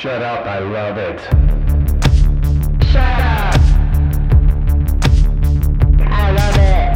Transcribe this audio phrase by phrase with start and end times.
[0.00, 1.20] Shut up, I love it.
[2.86, 3.54] Shut up.
[6.08, 6.94] I love it.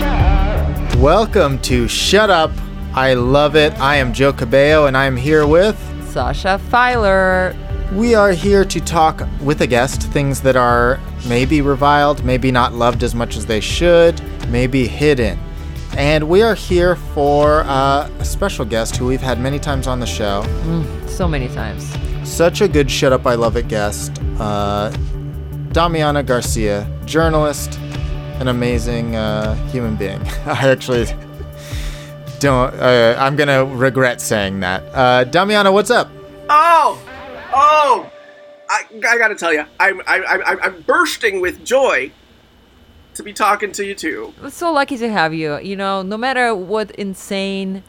[0.00, 0.96] Shut up.
[0.96, 2.50] Welcome to Shut Up,
[2.92, 3.72] I Love It.
[3.78, 5.78] I am Joe Cabello and I am here with.
[6.10, 7.54] Sasha Filer.
[7.92, 10.98] We are here to talk with a guest things that are
[11.28, 15.38] maybe reviled, maybe not loved as much as they should, maybe hidden.
[15.96, 20.00] And we are here for uh, a special guest who we've had many times on
[20.00, 20.42] the show.
[21.18, 21.84] So many times.
[22.22, 24.12] Such a good Shut Up, I Love It guest.
[24.38, 24.92] Uh,
[25.70, 27.76] Damiana Garcia, journalist,
[28.38, 30.22] an amazing uh, human being.
[30.46, 31.06] I actually
[32.38, 34.84] don't, uh, I'm going to regret saying that.
[34.94, 36.08] Uh, Damiana, what's up?
[36.50, 37.02] Oh,
[37.52, 38.08] oh!
[38.70, 42.12] I, I gotta tell you, I'm, I, I, I'm bursting with joy
[43.14, 44.34] to be talking to you too.
[44.40, 45.58] We're so lucky to have you.
[45.58, 47.82] You know, no matter what insane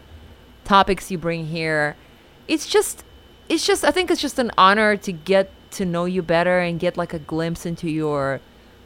[0.64, 1.96] topics you bring here,
[2.48, 3.04] it's just,
[3.50, 6.80] it's just, I think it's just an honor to get to know you better and
[6.80, 8.40] get like a glimpse into your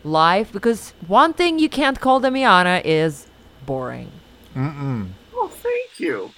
[0.03, 3.27] life because one thing you can't call Damiana is
[3.65, 4.11] boring.
[4.55, 5.09] Mm-mm.
[5.33, 6.31] Oh, thank you.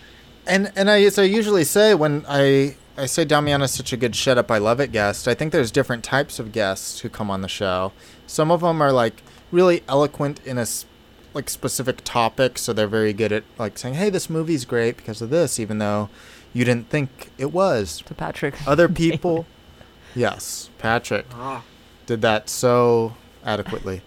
[0.47, 4.15] And and I, as I usually say when I I say Damiana's such a good
[4.15, 5.27] shut up I love it guest.
[5.27, 7.91] I think there's different types of guests who come on the show.
[8.27, 10.67] Some of them are like really eloquent in a
[11.33, 15.21] like specific topic, so they're very good at like saying, "Hey, this movie's great because
[15.21, 16.09] of this," even though
[16.55, 18.01] you didn't think it was.
[18.07, 18.55] To Patrick.
[18.67, 19.45] Other people,
[20.15, 21.63] yes, Patrick Ah,
[22.07, 23.13] did that so
[23.45, 24.01] adequately.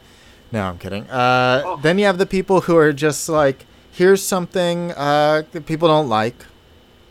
[0.51, 1.05] No, I'm kidding.
[1.11, 1.77] Uh, Oh.
[1.77, 6.09] Then you have the people who are just like, here's something uh, that people don't
[6.09, 6.47] like.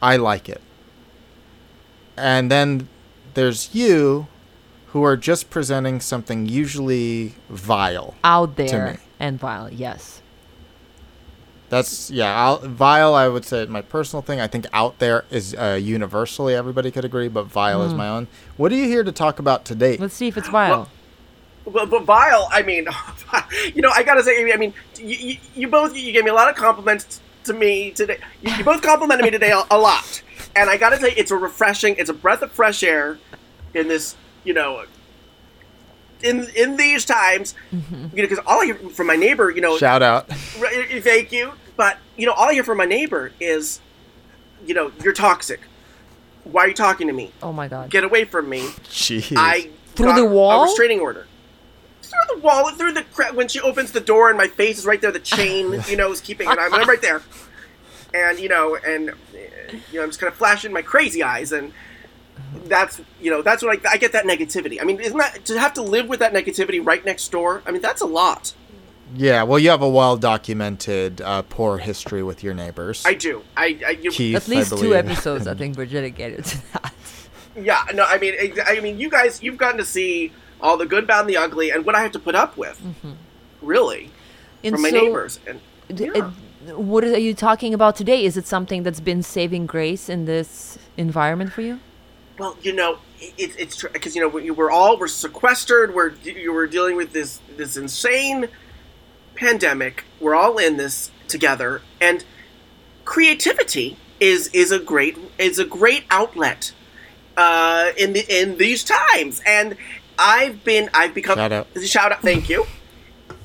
[0.02, 0.62] I like it.
[2.18, 2.90] And then
[3.36, 4.28] there's you
[4.88, 8.16] who are just presenting something usually vile.
[8.24, 8.68] out me.
[8.68, 9.72] there and vile.
[9.72, 10.22] Yes.
[11.70, 14.40] That's, yeah, I'll, vile, I would say, my personal thing.
[14.40, 18.28] I think out there is uh, universally, everybody could agree, but vile is my own.
[18.56, 19.98] What are you here to talk about today?
[19.98, 20.90] Let's see if it's vile.
[21.66, 22.48] well, but vile.
[22.52, 22.88] I mean,
[23.76, 26.34] you know, I gotta say, I mean, you, you, you both you gave me a
[26.34, 28.20] lot of compliments to me today.
[28.42, 30.24] You, you both complimented me today a, a lot,
[30.56, 33.20] and I gotta say, it's a refreshing, it's a breath of fresh air
[33.74, 34.16] in this,
[34.46, 34.86] you know.
[36.24, 37.96] In, in these times, mm-hmm.
[37.96, 40.30] you know, because all I hear from my neighbor, you know, Shout out.
[40.60, 41.54] Right, eh, eh, Thank you.
[41.76, 43.82] But, you know, all I hear from my neighbor is,
[44.66, 45.62] you know, you're toxic.
[46.44, 47.32] Why are you talking to me?
[47.44, 47.90] oh my god.
[47.90, 48.62] Get away from me.
[48.90, 49.34] Jeez.
[49.38, 50.64] I Through got the wall?
[50.64, 51.28] A restraining order.
[52.02, 54.86] Through the wall, through the cra- when she opens the door and my face is
[54.86, 55.12] right there.
[55.12, 56.58] The chain, you know, is keeping it.
[56.58, 57.22] I'm, I'm right there,
[58.14, 59.14] and you know, and uh,
[59.92, 61.74] you know, I'm just kind of flashing my crazy eyes, and
[62.66, 64.80] that's you know, that's what I, I get that negativity.
[64.82, 67.62] I mean, isn't that to have to live with that negativity right next door?
[67.66, 68.54] I mean, that's a lot.
[69.16, 73.04] Yeah, well, you have a well documented uh, poor history with your neighbors.
[73.06, 73.42] I do.
[73.56, 76.94] I, I you, Keith, At least I two episodes, I think Bridget get into that.
[77.56, 80.86] Yeah, no, I mean, ex- I mean, you guys, you've gotten to see all the
[80.86, 82.80] good, bad, and the ugly, and what I have to put up with,
[83.62, 84.12] really,
[84.64, 85.40] And from my so, neighbors.
[85.48, 86.32] And d- yeah.
[86.70, 88.26] uh, what are you talking about today?
[88.26, 91.80] Is it something that's been saving grace in this environment for you?
[92.38, 95.94] Well, you know, it, it's because you know we- we're all we're sequestered.
[95.94, 98.48] We're you were dealing with this this insane
[99.36, 100.04] pandemic.
[100.20, 102.24] We're all in this together, and
[103.06, 106.74] creativity is is a great is a great outlet
[107.36, 109.42] uh, in the in these times.
[109.46, 109.78] And
[110.20, 111.68] I've been I've become Shout out.
[111.86, 112.66] shout out thank you,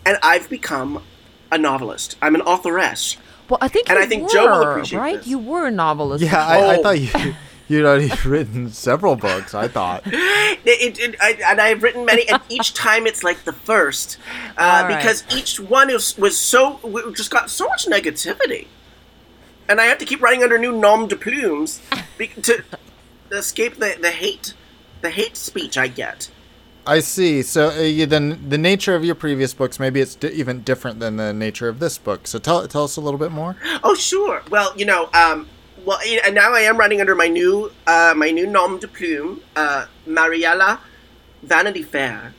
[0.06, 1.02] and I've become
[1.50, 2.16] a novelist.
[2.22, 3.16] I'm an authoress.
[3.48, 5.16] Well, I think And you I think were, Joe will appreciate right?
[5.18, 5.26] this.
[5.26, 6.24] You were a novelist.
[6.24, 6.82] Yeah, I, I Oh.
[6.82, 7.08] thought you
[7.72, 9.54] you'd already written several books.
[9.54, 10.02] I thought.
[10.06, 10.18] It,
[10.64, 14.18] it, it- I, and I've written many, and each time it's like the first,
[14.56, 14.96] uh, All right.
[14.96, 18.66] because each one is, was so we just got so much negativity,
[19.68, 21.80] and I have to keep writing under new nom de plumes
[22.18, 22.62] be, to
[23.30, 24.54] escape the, the hate,
[25.00, 26.30] the hate speech I get.
[26.86, 27.42] I see.
[27.42, 30.98] So uh, you, then the nature of your previous books, maybe it's di- even different
[31.00, 32.26] than the nature of this book.
[32.26, 33.56] So tell tell us a little bit more.
[33.84, 34.42] Oh sure.
[34.50, 35.48] Well, you know, um,
[35.84, 39.42] well, and now I am writing under my new uh, my new nom de plume,
[39.56, 40.80] uh, Mariella
[41.42, 42.34] Vanity Fair.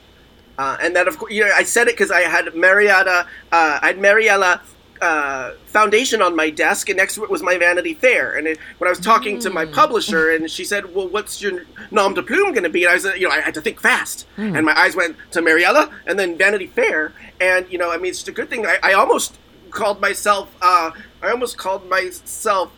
[0.58, 3.80] Uh, and that, of course, you know, I said it because I had Marietta, uh,
[3.82, 4.62] I had Mariella
[5.02, 8.36] uh, Foundation on my desk, and next to it was my Vanity Fair.
[8.38, 11.66] And it, when I was talking to my publisher, and she said, "Well, what's your
[11.92, 13.80] nom de plume going to be?" And I said, "You know, I had to think
[13.80, 17.12] fast." And my eyes went to Mariella, and then Vanity Fair.
[17.42, 18.66] And you know, I mean, it's just a good thing.
[18.66, 19.38] I, I almost
[19.72, 20.92] called myself, uh,
[21.22, 22.72] I almost called myself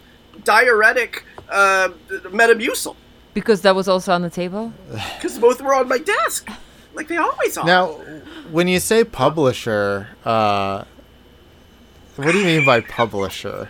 [0.44, 2.96] diuretic uh, Metamucil
[3.34, 4.74] Because that was also on the table?
[5.16, 6.50] because both were on my desk,
[6.94, 7.66] like they always are.
[7.66, 7.88] Now,
[8.52, 10.84] when you say publisher, uh,
[12.16, 13.70] what do you mean by publisher?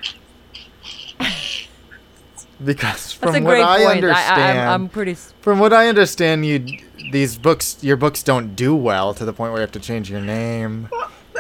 [2.64, 3.90] because from what great I point.
[4.04, 5.12] understand, I, I, I'm, I'm pretty.
[5.12, 6.66] s- from what I understand, you
[7.12, 10.10] these books, your books don't do well to the point where you have to change
[10.10, 10.90] your name,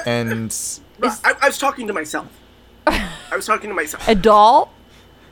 [0.05, 0.55] and
[1.03, 2.27] I, I was talking to myself.
[2.87, 4.07] I was talking to myself.
[4.07, 4.71] A doll?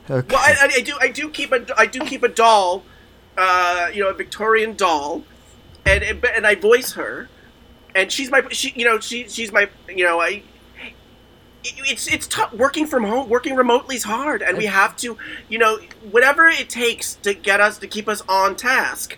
[0.09, 0.27] Okay.
[0.33, 0.93] Well, I, I, I do.
[0.99, 1.65] I do keep a.
[1.77, 2.83] I do keep a doll.
[3.37, 5.23] Uh, you know, a Victorian doll,
[5.85, 7.29] and and, I voice her,
[7.95, 8.43] and she's my.
[8.51, 9.69] She, you know, she she's my.
[9.87, 10.43] You know, I.
[11.65, 13.29] It's it's tough working from home.
[13.29, 15.17] Working remotely is hard, and we have to,
[15.47, 15.79] you know,
[16.11, 19.17] whatever it takes to get us to keep us on task.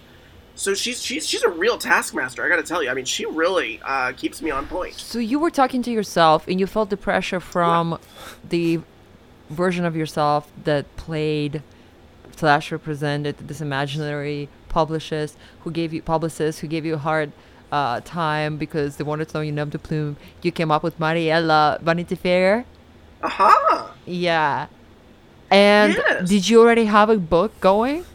[0.56, 2.44] So she's she's she's a real taskmaster.
[2.44, 2.90] I got to tell you.
[2.90, 4.94] I mean, she really uh, keeps me on point.
[4.94, 8.00] So you were talking to yourself and you felt the pressure from
[8.48, 8.80] the
[9.50, 11.62] version of yourself that played
[12.36, 17.32] slash represented this imaginary publicist who gave you publicist who gave you a hard
[17.72, 20.18] uh, time because they wanted to know your nom de plume.
[20.42, 22.66] You came up with Mariella Vanity Fair.
[23.24, 23.94] Aha.
[24.06, 24.68] Yeah.
[25.50, 26.30] And Yes.
[26.30, 28.06] did you already have a book going?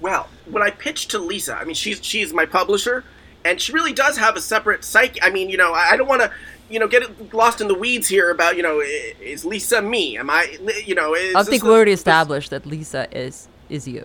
[0.00, 3.04] Well, when I pitched to Lisa, I mean, she's she's my publisher,
[3.44, 5.20] and she really does have a separate psyche.
[5.22, 6.30] I mean, you know, I, I don't want to,
[6.70, 10.16] you know, get lost in the weeds here about, you know, is Lisa me?
[10.18, 11.14] Am I, you know?
[11.14, 14.04] Is I think we already this- established that Lisa is is you.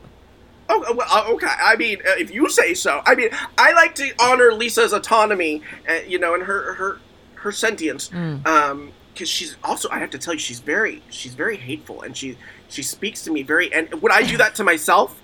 [0.71, 1.47] Oh, uh, well, uh, okay.
[1.47, 3.01] I mean, uh, if you say so.
[3.05, 6.99] I mean, I like to honor Lisa's autonomy, uh, you know, and her her
[7.35, 8.11] her sentience.
[8.45, 12.15] Um, because she's also, I have to tell you, she's very she's very hateful, and
[12.15, 12.37] she
[12.69, 13.73] she speaks to me very.
[13.73, 15.19] And would I do that to myself?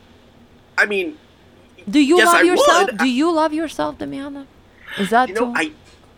[0.77, 1.17] I mean,
[1.87, 2.85] Do you Yes, love I yourself?
[2.87, 2.97] would.
[2.97, 4.47] Do you love yourself, Damiana?
[4.97, 5.71] Is that you know, too- I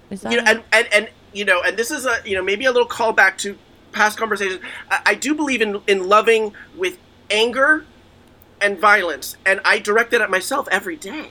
[0.09, 2.43] is that you know, and, and and you know, and this is a you know
[2.43, 3.57] maybe a little callback to
[3.91, 4.61] past conversations.
[4.89, 6.97] I, I do believe in in loving with
[7.29, 7.85] anger
[8.61, 11.29] and violence, and I direct it at myself every day.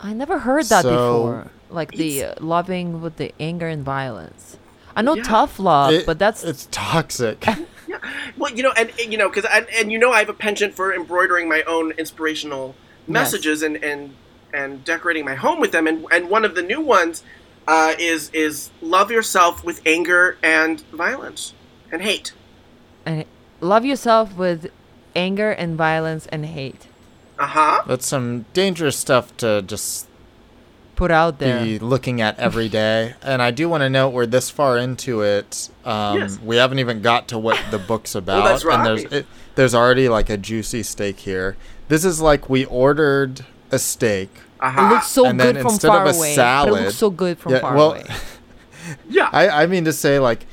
[0.00, 1.50] I never heard that So- before.
[1.70, 4.56] Like the uh, loving with the anger and violence.
[4.96, 5.22] I know Yeah.
[5.24, 7.44] tough love, It- but that's it's toxic.
[7.88, 7.96] Yeah,
[8.36, 10.34] well, you know, and and, you know, because and, and you know, I have a
[10.34, 12.74] penchant for embroidering my own inspirational
[13.06, 14.14] messages and and
[14.52, 17.22] and decorating my home with them, and and one of the new ones
[17.66, 21.54] uh, is is love yourself with anger and violence
[21.92, 22.32] and hate.
[23.06, 23.24] and
[23.60, 24.70] love yourself with
[25.16, 26.86] anger and violence and hate.
[27.38, 27.82] Uh huh.
[27.86, 30.06] That's some dangerous stuff to just
[30.96, 31.62] Put out there.
[31.64, 33.14] be looking at every day.
[33.22, 35.70] And I do want to note we're this far into it.
[35.84, 36.40] Um, Yes.
[36.40, 38.44] We haven't even got to what the book's about.
[38.44, 41.56] that's And there's it, there's already like a juicy steak here.
[41.86, 44.30] This is like we ordered a steak.
[44.60, 46.36] Uh it looks so and good from instead of far a away.
[46.36, 48.04] but it looks so good from Yeah, far well, away.
[49.08, 49.28] Yeah.
[49.32, 50.46] I, I mean to say like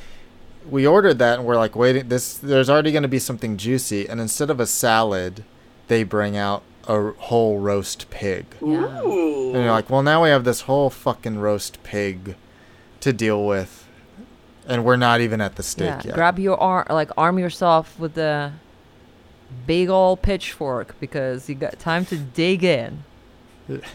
[0.69, 4.09] we ordered that and we're like waiting this there's already going to be something juicy
[4.09, 5.43] and instead of a salad
[5.87, 8.45] they bring out a whole roast pig.
[8.61, 9.53] Ooh.
[9.53, 12.35] And you're like, well, now we have this whole fucking roast pig
[12.99, 13.87] to deal with,
[14.67, 16.01] and we're not even at the steak yeah.
[16.05, 16.13] yet.
[16.15, 18.51] Grab your arm, like arm yourself with the
[19.65, 23.03] big old pitchfork because you got time to dig in.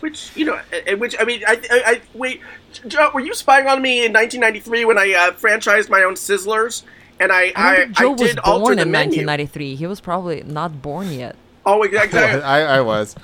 [0.00, 0.60] Which you know,
[0.98, 2.40] which I mean, I, I, I wait,
[2.88, 6.82] Joe, were you spying on me in 1993 when I uh, franchised my own Sizzlers?
[7.20, 9.24] And I, I don't I, Joe I was did alter born the in menu.
[9.26, 9.74] 1993.
[9.76, 11.36] He was probably not born yet.
[11.64, 12.18] Oh, exactly.
[12.18, 13.14] I, I was.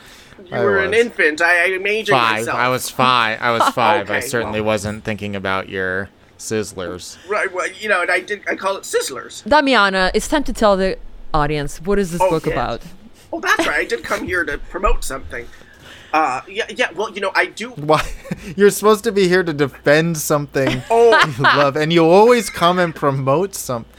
[0.45, 1.41] You I were an infant.
[1.41, 2.07] I, I am Five.
[2.41, 2.57] myself.
[2.57, 3.41] I was five.
[3.41, 4.11] I was five.
[4.11, 4.67] I certainly well.
[4.67, 7.17] wasn't thinking about your sizzlers.
[7.29, 7.53] right.
[7.53, 8.43] Well, you know, and I did.
[8.49, 9.43] I call it Sizzlers.
[9.45, 10.99] Damiana, it's time to tell the
[11.37, 12.53] audience what is this Oh, book yeah.
[12.55, 12.83] about.
[13.33, 13.81] Oh, that's right.
[13.81, 15.47] I did come here to promote something.
[16.13, 16.91] Uh, yeah, yeah.
[16.93, 17.71] Well, you know, I do.
[17.91, 18.03] Why?
[18.57, 22.79] You're supposed to be here to defend something Oh, you love, and you always come
[22.79, 23.93] and promote something.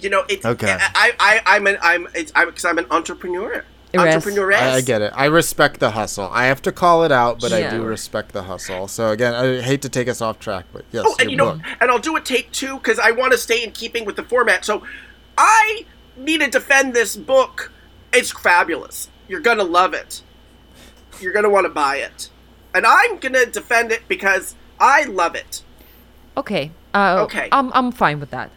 [0.00, 0.44] you know, it's.
[0.44, 0.76] Okay.
[0.80, 3.64] I, I, I'm an, I'm, it's, I'm, because I'm an entrepreneur.
[3.92, 4.24] Yes.
[4.24, 4.56] Entrepreneuress.
[4.60, 5.12] I, I get it.
[5.14, 6.28] I respect the hustle.
[6.32, 8.88] I have to call it out, but I do respect the hustle.
[8.88, 11.36] So again, I hate to take us off track, but yes, Oh, and your you
[11.36, 14.16] know, and I'll do a take two because I want to stay in keeping with
[14.16, 14.64] the format.
[14.66, 14.82] So,
[15.38, 15.86] I
[16.16, 17.72] need to defend this book.
[18.12, 19.08] It's fabulous.
[19.28, 20.22] You're gonna love it.
[21.20, 22.30] You're gonna want to buy it,
[22.74, 25.62] and I'm gonna defend it because I love it.
[26.36, 26.70] Okay.
[26.94, 27.48] Uh, Okay.
[27.52, 28.50] I'm, I'm fine with that.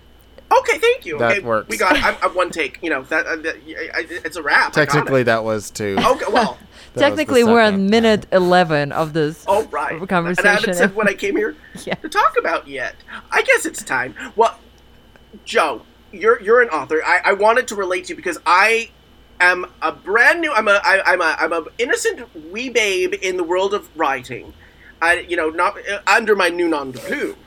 [0.52, 1.20] Okay, thank you.
[1.20, 1.70] That okay, works.
[1.70, 2.04] We got it.
[2.04, 2.80] I'm, I'm one take.
[2.82, 4.72] You know that, uh, that I, I, it's a wrap.
[4.72, 4.90] I got it.
[4.90, 5.96] Technically, that was two.
[6.00, 6.58] Okay, well.
[6.96, 10.10] That was the Technically, we're on minute 11 of this Oh right.
[10.10, 10.48] conversation.
[10.48, 11.94] And I haven't said what I came here Yeah.
[11.96, 12.96] to talk about yet.
[13.32, 14.16] I guess it's time.
[14.36, 14.58] Well,
[15.46, 17.02] Joe, you're you're an author.
[17.06, 18.90] I, I wanted to relate to you because I
[19.40, 20.52] am a brand new.
[20.52, 24.54] I'm a I, I'm a I'm a innocent wee babe in the world of writing.
[25.02, 27.36] I you know not uh, under my new nom de plume.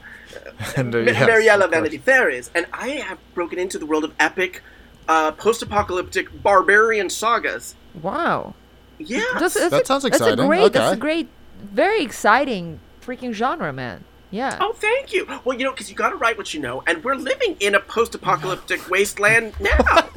[0.76, 1.68] And, uh, Ma- yes, Mariella.
[1.68, 4.62] Vanity Fair is, and I have broken into the world of epic,
[5.08, 7.74] uh, post-apocalyptic barbarian sagas.
[8.00, 8.54] Wow.
[8.98, 11.28] Yeah, That's, that's That a, sounds That's a great, that's a great,
[11.60, 14.04] very exciting freaking genre, man.
[14.32, 14.56] Yeah.
[14.60, 15.28] Oh, thank you.
[15.44, 17.74] Well, you know, because you got to write what you know, and we're living in
[17.74, 20.08] a post-apocalyptic wasteland now.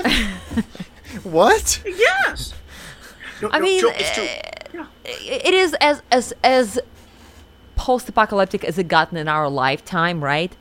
[1.23, 1.81] What?
[1.85, 2.53] yes.
[3.41, 4.23] No, I no, mean, Joe, it's true.
[4.23, 4.85] Uh, yeah.
[5.05, 6.79] it is as as as
[7.75, 10.55] post-apocalyptic as it gotten in our lifetime, right?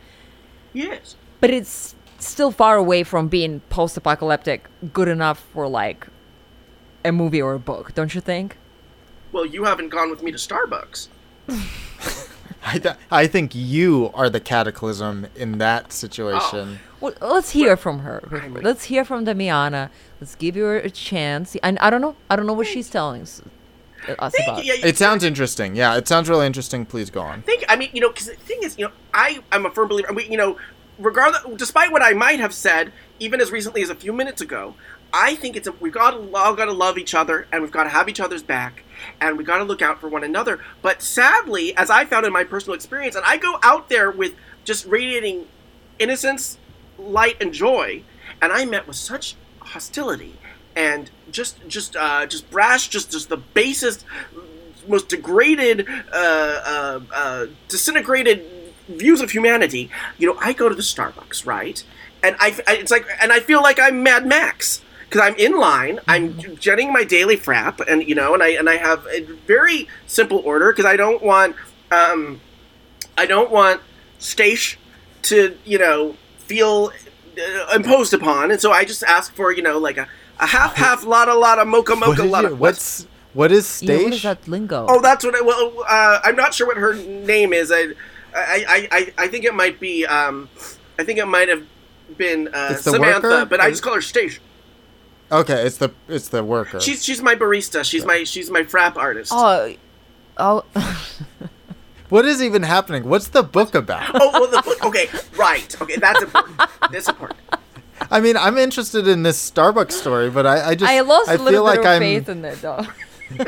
[0.72, 1.14] Yes.
[1.40, 6.08] But it's still far away from being post-apocalyptic good enough for like
[7.04, 8.56] a movie or a book, don't you think?
[9.30, 11.08] Well, you haven't gone with me to Starbucks.
[12.66, 16.78] I, th- I think you are the cataclysm in that situation.
[16.80, 16.98] Oh.
[17.00, 18.22] Well, let's hear from her.
[18.62, 19.90] Let's hear from Damiana.
[20.20, 21.56] Let's give her a chance.
[21.62, 22.16] And I don't know.
[22.30, 23.42] I don't know what she's telling us,
[24.08, 24.64] uh, us Thank about.
[24.64, 24.72] you.
[24.72, 25.76] Yeah, It sounds interesting.
[25.76, 26.86] Yeah, it sounds really interesting.
[26.86, 27.42] Please go on.
[27.42, 27.66] Thank you.
[27.68, 30.12] I mean, you know, because the thing is, you know, I am a firm believer.
[30.14, 30.56] We, you know,
[30.98, 34.74] regardless, despite what I might have said, even as recently as a few minutes ago,
[35.12, 37.70] I think it's a, we've got to all got to love each other, and we've
[37.70, 38.83] got to have each other's back,
[39.20, 40.60] and we've got to look out for one another.
[40.82, 44.34] But sadly, as I found in my personal experience, and I go out there with
[44.64, 45.46] just radiating
[45.98, 46.58] innocence,
[46.98, 48.02] light, and joy,
[48.40, 50.34] and I met with such hostility
[50.76, 54.04] and just just uh, just brash, just just the basest,
[54.88, 58.44] most degraded, uh, uh, uh, disintegrated
[58.88, 59.90] views of humanity.
[60.18, 61.82] You know, I go to the Starbucks, right?
[62.22, 64.82] And I, I it's like, and I feel like I'm Mad Max
[65.14, 66.00] because I'm in line.
[66.08, 69.86] I'm getting my daily frap, and you know, and I and I have a very
[70.08, 71.54] simple order because I don't want,
[71.92, 72.40] um,
[73.16, 73.80] I don't want
[74.18, 74.76] Stash
[75.22, 76.90] to you know feel
[77.38, 80.08] uh, imposed upon, and so I just ask for you know like a,
[80.40, 82.48] a half half lotta lotta mocha What mocha is lotta.
[82.48, 84.86] your- what's what is Yeah, what is that lingo?
[84.88, 85.36] Oh, that's what.
[85.36, 87.70] I, well, uh, I'm not sure what her name is.
[87.70, 87.92] I,
[88.34, 90.06] I, I, I, I think it might be.
[90.06, 90.48] Um,
[90.98, 91.62] I think it might have
[92.16, 93.44] been uh, Samantha, worker?
[93.46, 94.42] but I just call her Station.
[95.30, 96.80] Okay, it's the it's the worker.
[96.80, 97.84] She's she's my barista.
[97.84, 99.32] She's my she's my frap artist.
[99.34, 99.74] oh,
[100.36, 100.64] oh.
[102.08, 103.08] what is even happening?
[103.08, 104.10] What's the book about?
[104.14, 104.84] Oh, well, the book.
[104.84, 105.80] Okay, right.
[105.80, 106.60] Okay, that's important.
[106.90, 107.40] That's important.
[108.10, 111.34] I mean, I'm interested in this Starbucks story, but I, I just I lost I
[111.34, 112.86] a little feel bit like of I'm faith in that though.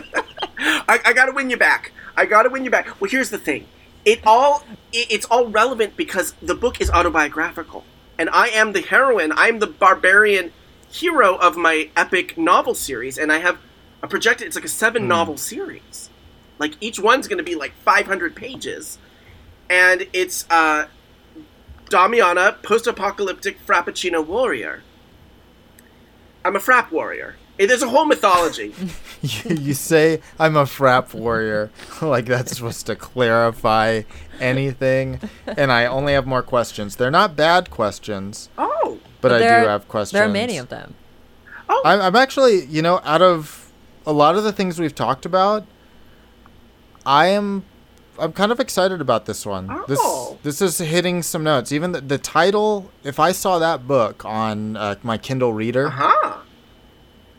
[0.59, 1.93] I, I gotta win you back.
[2.17, 3.01] I gotta win you back.
[3.01, 3.67] Well, here's the thing.
[4.05, 7.85] It all it, it's all relevant because the book is autobiographical,
[8.19, 9.33] and I am the heroine.
[9.33, 10.53] I'm the barbarian
[10.97, 13.59] hero of my epic novel series, and I have
[14.03, 14.47] a projected.
[14.47, 16.11] It's like a seven novel series.
[16.59, 18.99] Like each one's going to be like 500 pages,
[19.69, 20.87] and it's uh,
[21.91, 24.83] Damiana, post-apocalyptic Frappuccino warrior.
[26.45, 27.37] I'm a frap warrior.
[27.59, 28.75] Eh, There's a whole mythology.
[29.23, 31.71] you, you say I'm a frap warrior,
[32.03, 34.03] like that's supposed to clarify
[34.41, 36.97] anything, and I only have more questions.
[36.97, 40.13] They're not bad questions, oh, but, I there, do have questions.
[40.13, 40.95] There are many of them.
[41.69, 43.71] oh, I'm, I'm actually, you know, out of
[44.07, 45.67] a lot of the things we've talked about,
[47.05, 47.65] I am,
[48.19, 49.69] I'm kind of excited about this one.
[49.71, 50.39] Oh.
[50.43, 51.73] This this is hitting some notes.
[51.73, 56.39] Even the, the title, if I saw that book on uh, my Kindle Reader, huh.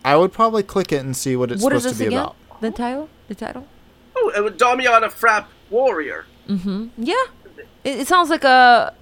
[0.06, 2.20] I would probably click it and see what it's What is supposed to be again?
[2.20, 2.36] about.
[2.62, 3.10] The title?
[3.28, 3.68] The title?
[4.16, 6.26] Oh, uh, Damiana Frap Warrior.
[6.48, 6.88] Mm-hmm.
[6.98, 7.14] Yeah.
[7.84, 8.94] It, it sounds like a.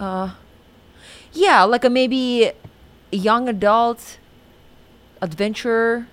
[0.00, 0.30] Uh,
[1.34, 2.46] yeah, like a maybe
[3.12, 4.18] a young adult
[5.20, 6.06] adventure,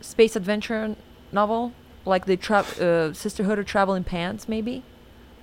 [0.00, 0.96] space adventure
[1.32, 1.72] novel,
[2.04, 4.82] like the tra- uh, Sisterhood of Traveling Pants, maybe.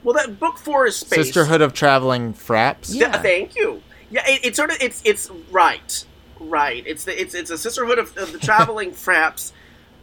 [0.04, 1.26] Well, that book four is space.
[1.26, 2.88] Sisterhood of Traveling Fraps.
[2.90, 3.22] Th- Yeah.
[3.22, 3.82] thank you.
[4.10, 6.06] Yeah, it, it's sort of it's it's right,
[6.40, 6.84] right.
[6.86, 9.52] It's the it's it's a sisterhood of, of the traveling fraps,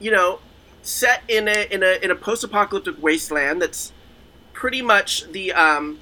[0.01, 0.39] you know,
[0.83, 3.93] set in a in a in a post-apocalyptic wasteland that's
[4.53, 5.99] pretty much the um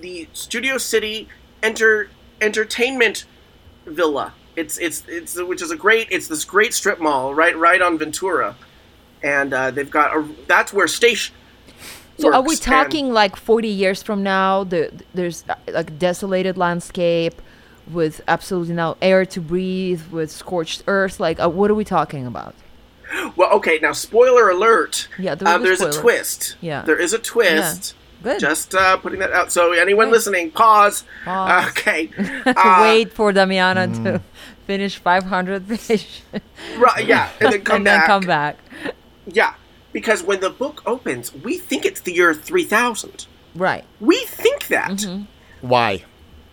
[0.00, 1.28] the Studio City
[1.62, 2.10] enter
[2.42, 3.24] entertainment
[3.86, 4.34] villa.
[4.56, 7.96] It's it's it's which is a great it's this great strip mall right right on
[7.96, 8.56] Ventura,
[9.22, 11.34] and uh, they've got a that's where station.
[12.18, 14.64] So are we works, and- talking like 40 years from now?
[14.64, 17.40] The, there's uh, like desolated landscape
[17.90, 21.18] with absolutely no air to breathe, with scorched earth.
[21.18, 22.54] Like, uh, what are we talking about?
[23.36, 25.08] Well, okay, now spoiler alert.
[25.18, 26.56] Yeah, there um, there's a twist.
[26.60, 26.82] Yeah.
[26.82, 27.94] there is a twist.
[28.22, 28.40] Good.
[28.40, 29.52] Just uh, putting that out.
[29.52, 30.12] So anyone Good.
[30.14, 31.04] listening, pause.
[31.24, 31.68] Pause.
[31.70, 32.10] Okay.
[32.46, 34.04] Uh, Wait for Damiana Mm.
[34.04, 34.22] to
[34.66, 36.22] finish 500 pages
[36.78, 38.00] Right, yeah, and then come and back.
[38.00, 38.56] then come back.
[39.26, 39.54] Yeah,
[39.92, 43.26] because when the book opens, we think it's the year 3000.
[43.54, 43.84] Right.
[44.00, 45.22] We think that Mm-hmm.
[45.60, 46.04] Why?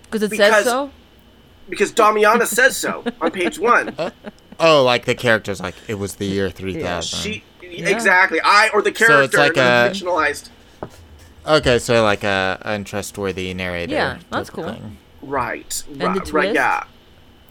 [0.04, 0.92] Because it Because- says so?
[1.70, 3.96] because Damiana says so on page one.
[4.60, 7.20] Oh, like the character's like it was the year three thousand.
[7.20, 8.40] She exactly.
[8.44, 9.62] I or the character So character
[9.92, 10.50] it's like a- fictionalized.
[11.48, 13.94] Okay, so like a untrustworthy narrator.
[13.94, 14.66] Yeah, that's cool.
[14.66, 14.98] thing.
[15.22, 15.84] Right.
[15.90, 16.34] the right, twist?
[16.34, 16.54] right.
[16.54, 16.84] Yeah.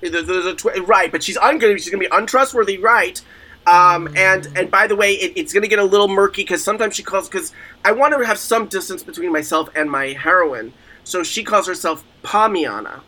[0.01, 2.79] There's, there's a twi- right, but she's un- she's gonna be untrustworthy.
[2.79, 3.21] Right.
[3.67, 6.65] Um, and and by the way, it, it's going to get a little murky because
[6.65, 7.53] sometimes she calls because
[7.85, 10.73] I want to have some distance between myself and my heroine.
[11.05, 13.01] So she calls herself Pamiana.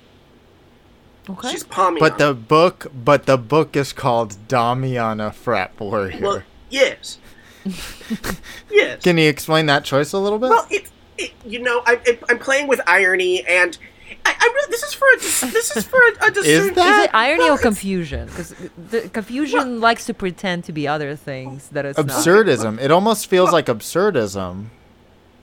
[1.28, 1.50] Okay.
[1.50, 2.00] She's Pamiana.
[2.00, 6.20] But the book, but the book is called Damiana Frat Warrior.
[6.20, 7.18] well, yes,
[8.70, 9.02] yes.
[9.02, 10.50] Can you explain that choice a little bit?
[10.50, 13.76] Well, it, it you know, I, it, I'm playing with irony, and
[14.24, 15.16] I, I really this is for a
[15.52, 18.26] this is for a, a discern- that- Is it irony Well, or it's- confusion?
[18.26, 18.54] Because
[18.90, 22.06] the confusion likes to pretend to be other things that it's not.
[22.08, 22.80] absurdism.
[22.80, 24.66] It almost feels like absurdism.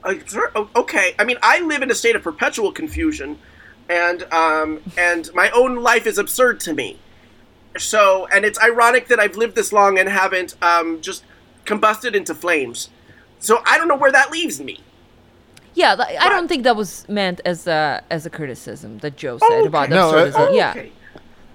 [0.04, 1.14] Absur- okay.
[1.18, 3.38] I mean, I live in a state of perpetual confusion,
[3.88, 6.98] and um, and my own life is absurd to me.
[7.76, 11.22] So, and it's ironic that I've lived this long and haven't um, just
[11.68, 12.90] combusted into flames.
[13.40, 14.80] So I don't know where that leaves me.
[15.74, 19.38] Yeah, like, I don't think that was meant as a as a criticism that Joe
[19.38, 19.94] said Oh, about okay.
[19.94, 20.34] No, uh, absurdism.
[20.48, 20.70] Oh, yeah.
[20.70, 20.92] okay.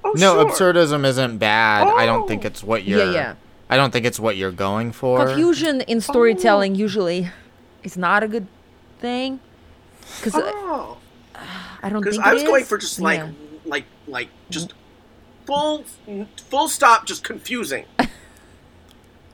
[0.05, 0.45] Oh, No, sure.
[0.73, 1.87] absurdism isn't bad.
[1.87, 2.47] I don't think Oh.
[2.47, 3.03] it's what you're.
[3.05, 3.11] yeah.
[3.11, 3.35] yeah.
[3.69, 5.25] I don't think it's what you're going for.
[5.25, 7.29] Confusion in storytelling usually
[7.83, 8.47] is not a good
[8.99, 9.39] thing.
[10.17, 10.97] Because Oh,
[11.81, 13.31] I don't because think I it was going for just like Yeah.
[13.65, 14.73] like like just
[15.45, 15.83] full
[16.49, 17.85] full stop, just confusing.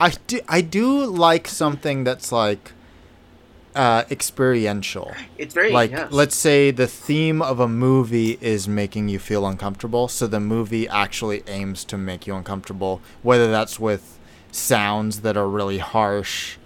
[0.00, 0.40] I do.
[0.48, 2.72] I do like something that's like
[3.74, 5.12] uh, experiential.
[5.38, 6.10] It's very like yes.
[6.10, 10.88] let's say the theme of a movie is making you feel uncomfortable so the movie
[10.88, 14.18] actually aims to make you uncomfortable whether that's with
[14.50, 16.56] sounds that are really harsh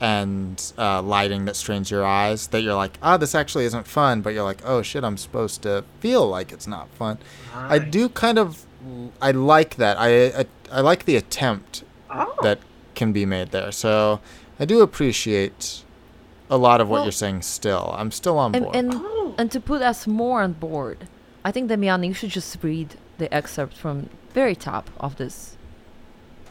[0.00, 4.22] and uh, lighting that strains your eyes that you're like ah this actually isn't fun
[4.22, 7.18] but you're like oh shit i'm supposed to feel like it's not fun
[7.54, 8.64] i do kind of
[9.20, 12.34] i like that i i, I like the attempt Oh.
[12.42, 12.58] that
[12.94, 14.20] can be made there so
[14.60, 15.82] i do appreciate
[16.50, 19.34] a lot of what Well- you're saying still i'm still on and board and, Oh.
[19.38, 21.08] and to put us more on board,
[21.44, 25.56] I think Damiana, you should just read the excerpt from very top of this.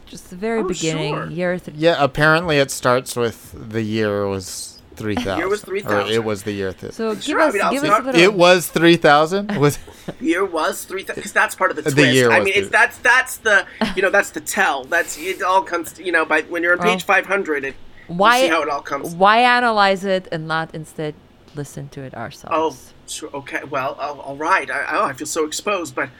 [0.06, 1.30] Just the very Oh, beginning, sure.
[1.30, 1.74] year three.
[1.76, 5.38] Yeah, apparently it starts with the year was 3000.
[5.38, 6.12] Year was 3000.
[6.12, 6.72] it was the year.
[6.72, 9.56] Th- So give Sure, us, I'll give us a bit it was 3000?
[9.58, 9.78] Was
[10.20, 12.98] year was three because that's part of the The year I was mean, it's that's
[12.98, 14.84] that's the you know that's the tell.
[14.84, 17.06] That's it all comes you know by when you're on page Oh.
[17.06, 17.64] 500.
[17.64, 17.74] It
[18.06, 19.14] why, you see how it all comes.
[19.14, 21.14] why analyze it and not instead
[21.54, 22.54] listen to it ourselves?
[22.54, 23.64] Oh, sure, okay.
[23.64, 24.70] Well, oh, all right.
[24.70, 26.10] I, oh, I feel so exposed, but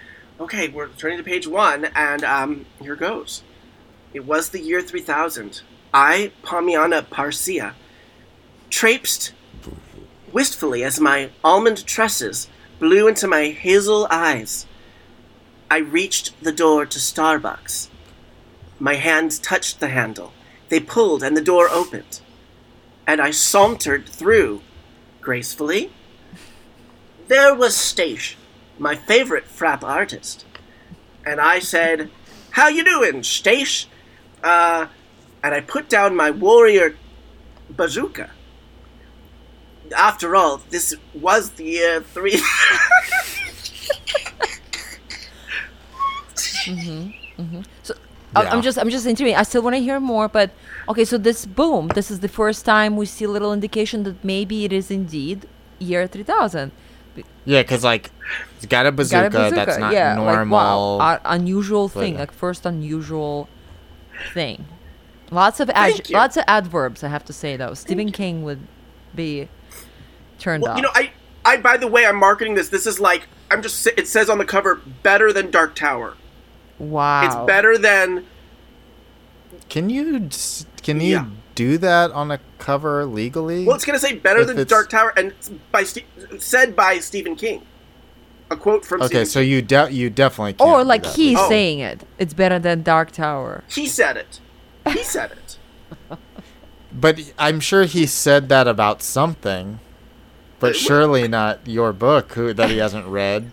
[0.41, 0.69] okay.
[0.69, 3.43] We're turning to page one, and um, here goes.
[4.15, 5.61] It was the year 3000.
[5.93, 7.75] I, Pamiana Parsia,
[8.71, 9.33] traipsed
[10.33, 12.49] wistfully as my almond tresses
[12.79, 14.67] blew into my hazel eyes.
[15.71, 17.89] I reached the door to Starbucks.
[18.79, 20.33] My hands touched the handle.
[20.69, 22.21] They pulled, and the door opened.
[23.07, 24.63] And I sauntered through
[25.21, 25.93] gracefully.
[27.29, 28.37] There was Stache,
[28.79, 30.45] my favorite frap artist.
[31.25, 32.11] And I said,
[32.51, 33.87] How you doing, Stache?
[34.43, 34.89] Uh,
[35.43, 36.97] and I put down my warrior
[37.71, 38.31] bazooka.
[39.97, 42.41] After all, this was the year three.
[47.83, 47.95] So
[48.37, 48.53] I- Yeah.
[48.53, 49.37] I'm just I'm just intrigued.
[49.37, 50.51] I still want to hear more, but
[50.89, 51.05] okay.
[51.05, 54.65] So this boom, this is the first time we see a little indication that maybe
[54.65, 55.47] it is indeed
[55.79, 56.73] year 3000.
[57.45, 58.11] Yeah, because, like,
[58.57, 60.97] it's got a bazooka, Got a bazooka, that's not yeah, normal.
[60.97, 63.49] Like, wow, uh, unusual thing, like first unusual
[64.33, 64.65] thing.
[65.31, 67.05] Lots of ad- lots of adverbs.
[67.05, 68.67] I have to say though, Stephen King would
[69.15, 69.49] be
[70.39, 70.77] turned well, off.
[70.79, 71.11] you know, I,
[71.45, 71.57] I.
[71.59, 72.69] By the way, I'm marketing this.
[72.69, 73.87] This is like I'm just.
[73.87, 76.15] It says on the cover, better than Dark Tower.
[76.79, 78.25] wow, It's better than.
[79.69, 80.29] can you
[80.83, 81.27] can you Yeah.
[81.55, 83.65] do that on a cover legally?
[83.65, 85.33] Well, it's gonna say better If than it's- Dark Tower, and
[85.73, 86.05] by Ste-
[86.39, 87.63] said by Stephen King.
[88.51, 89.01] A quote from.
[89.01, 91.45] okay, Stephen so you de- you definitely can't or like that he's legally.
[91.45, 91.49] Oh.
[91.49, 92.01] saying it.
[92.19, 93.65] It's better than Dark Tower.
[93.69, 94.41] He said it.
[94.91, 95.59] He said it.
[96.93, 99.81] But I'm sure he said that about something.
[100.65, 103.51] But surely not your book who, that he hasn't read.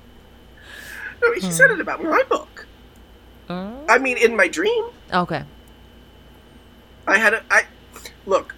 [1.22, 2.66] No, he said it about my book.
[3.48, 3.74] Hmm.
[3.88, 5.44] I mean, in my dream, Okay.
[7.08, 7.44] I had a.
[7.52, 7.64] I
[8.26, 8.56] look.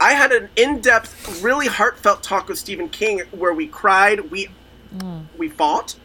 [0.00, 4.48] I had an in-depth, really heartfelt talk with Stephen King where we cried, we
[5.00, 5.20] hmm.
[5.38, 5.96] we fought,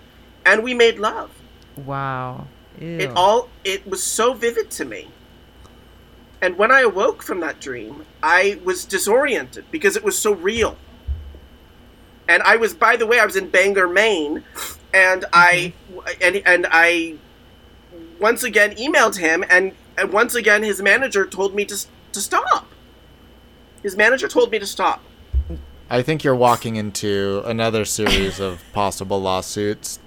[0.45, 1.31] and we made love.
[1.75, 2.47] Wow.
[2.79, 2.99] Ew.
[2.99, 5.09] It all it was so vivid to me.
[6.41, 10.77] And when I awoke from that dream, I was disoriented because it was so real.
[12.29, 14.43] And I was by the way, I was in Bangor, Maine,
[14.93, 15.73] and I
[16.21, 17.15] and and I
[18.19, 21.75] once again emailed him and, and once again his manager told me to
[22.13, 22.67] to stop.
[23.83, 25.01] His manager told me to stop.
[25.89, 29.99] I think you're walking into another series of possible lawsuits.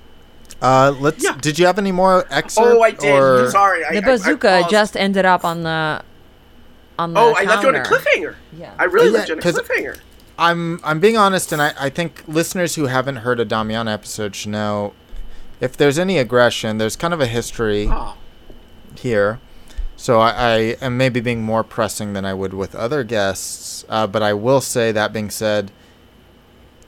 [0.61, 1.24] Uh, let's.
[1.24, 1.37] Yeah.
[1.40, 2.68] Did you have any more excerpt?
[2.76, 3.11] Oh, I did.
[3.20, 6.02] Or, Sorry, I, The I- I bazooka just ended up on the
[7.00, 8.37] on the Oh, I left you on a cliffhanger.
[8.56, 8.72] Yeah.
[8.78, 9.98] I really Yeah, left you on a 'cause- cliffhanger.
[10.38, 14.35] I'm I'm being honest, and I, I think listeners who haven't heard a Damiana episode
[14.35, 14.92] should know
[15.61, 18.16] if there's any aggression, there's kind of a history Oh,
[18.97, 19.40] here.
[19.97, 23.85] So I, I am maybe being more pressing than I would with other guests.
[23.88, 25.71] Uh, but I will say that being said,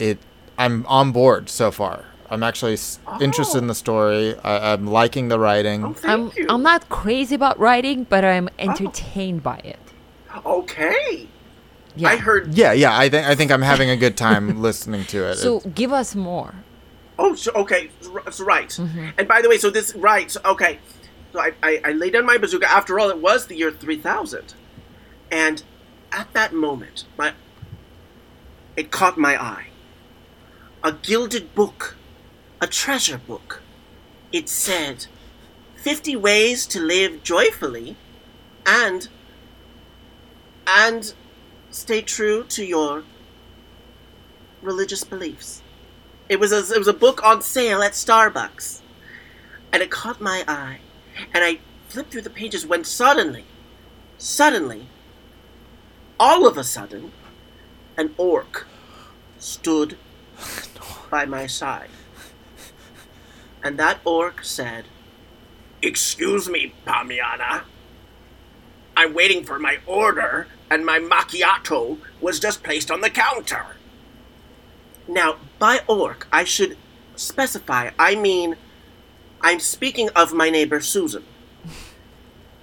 [0.00, 0.18] it
[0.58, 2.06] I'm on board so far.
[2.30, 4.34] I'm actually s interested in the story.
[4.42, 5.84] I, I'm liking the writing.
[5.84, 6.46] oh, thank I'm you.
[6.48, 9.78] I'm not crazy about writing, but I'm entertained by it.
[10.44, 11.28] okay.
[11.96, 12.08] Yeah.
[12.08, 12.54] I heard.
[12.54, 12.96] Yeah, yeah.
[12.96, 15.36] I think I think I'm having a good time listening to it.
[15.36, 16.54] So It's- give us more.
[17.16, 17.90] Oh, so, okay,
[18.24, 18.68] that's right.
[18.70, 19.10] Mm-hmm.
[19.18, 20.28] And by the way, so this right.
[20.28, 20.80] So, okay,
[21.32, 22.68] so I, I I laid down my bazooka.
[22.68, 24.54] After all, it was the year three thousand,
[25.30, 25.62] and
[26.10, 27.32] at that moment, my
[28.76, 29.66] it caught my eye.
[30.82, 31.96] A gilded book,
[32.60, 33.62] a treasure book.
[34.32, 35.06] It said,
[35.76, 37.96] 50 ways to live joyfully
[38.66, 39.08] and
[40.66, 41.14] and
[41.74, 43.02] stay true to your
[44.62, 45.60] religious beliefs.
[46.28, 48.80] It was a, it was a book on sale at Starbucks,
[49.72, 50.78] and it caught my eye.
[51.32, 51.58] And I
[51.88, 53.44] flipped through the pages when suddenly,
[54.18, 54.88] suddenly,
[56.18, 57.12] all of a sudden,
[57.96, 58.66] an orc
[59.38, 59.96] stood
[61.10, 61.90] by my side,
[63.62, 64.84] and that orc said,
[65.82, 67.62] "Excuse me, Pamiana.
[68.96, 73.66] I'm waiting for my order, and my macchiato was just placed on the counter."
[75.06, 76.76] Now, by orc, I should
[77.16, 78.56] specify, I mean,
[79.40, 81.24] I'm speaking of my neighbor Susan.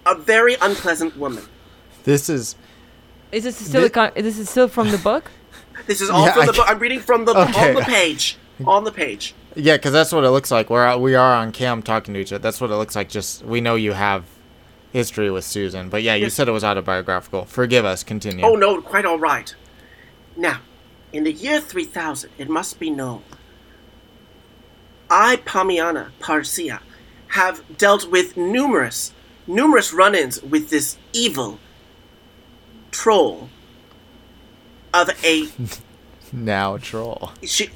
[0.05, 1.43] A very unpleasant woman.
[2.03, 2.55] this is
[3.31, 5.29] Is this still Thi- a con- this is still from the book?
[5.87, 6.65] This is all Yeah, from I the book.
[6.67, 7.69] I'm reading from the Okay.
[7.69, 8.37] on the page.
[8.65, 9.33] On the page.
[9.55, 10.69] yeah, because that's what it looks like.
[10.69, 12.41] We're we are on cam talking to each other.
[12.41, 13.09] That's what it looks like.
[13.09, 14.25] Just we know you have
[14.91, 16.33] history with Susan, but yeah, you Yes.
[16.33, 17.45] said it was autobiographical.
[17.45, 18.03] Forgive us.
[18.03, 18.45] Continue.
[18.45, 19.53] Oh no, quite all right.
[20.35, 20.59] Now,
[21.13, 23.23] in the year 3000, it must be known,
[25.09, 26.79] I, Pamiana Parsia,
[27.29, 29.11] have dealt with numerous,
[29.47, 31.59] numerous run-ins with this evil
[32.91, 33.49] troll
[34.93, 35.47] of a
[36.33, 37.31] Now troll.
[37.43, 37.69] she.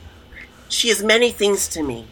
[0.67, 2.07] She is many things to me.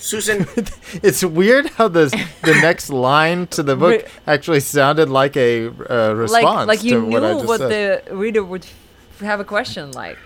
[0.00, 0.46] Susan,
[1.02, 2.06] It's weird how the
[2.42, 6.94] the next line to the book actually sounded like a uh, response like like you
[6.94, 7.70] to knew what I what, said.
[8.08, 10.16] the reader would f- have a question like.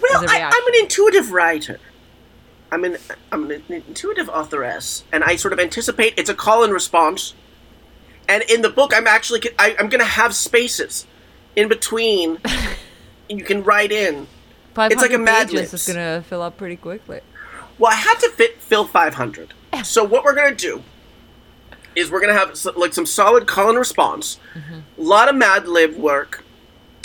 [0.00, 0.60] well, As a I, reaction.
[0.62, 1.80] I'm an intuitive writer.
[2.70, 2.96] I'm an
[3.32, 7.34] I'm an intuitive authoress, and I sort of anticipate it's a call and response.
[8.28, 11.06] And in the book, I'm actually I, I'm going to have spaces
[11.56, 12.38] in between.
[12.44, 12.76] and
[13.38, 14.26] you can write in.
[14.76, 15.88] It's like a Mad pages Libs.
[15.88, 17.20] is gonna fill up pretty quickly.
[17.78, 19.52] Well, I had to fit fill 500.
[19.82, 20.82] So what we're gonna do
[21.96, 25.96] is we're gonna have like some solid call and response, a lot of Mad Lib
[25.96, 26.44] work,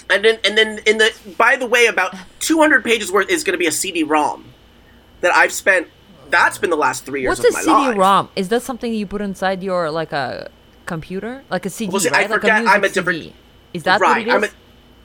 [0.09, 3.57] and then and then in the by the way, about 200 pages worth is gonna
[3.57, 4.45] be a CD-ROM
[5.21, 5.87] that I've spent.
[6.29, 7.87] That's been the last three years What's of a my life.
[7.87, 8.29] CD-ROM?
[8.35, 10.51] Is that something you put inside your like a
[10.85, 11.91] computer, like a CD?
[11.91, 12.29] Well, see, I right?
[12.29, 13.33] like forget, music I'm a different-.
[13.73, 14.09] Is that right?
[14.09, 14.33] what it is?
[14.35, 14.49] I'm a,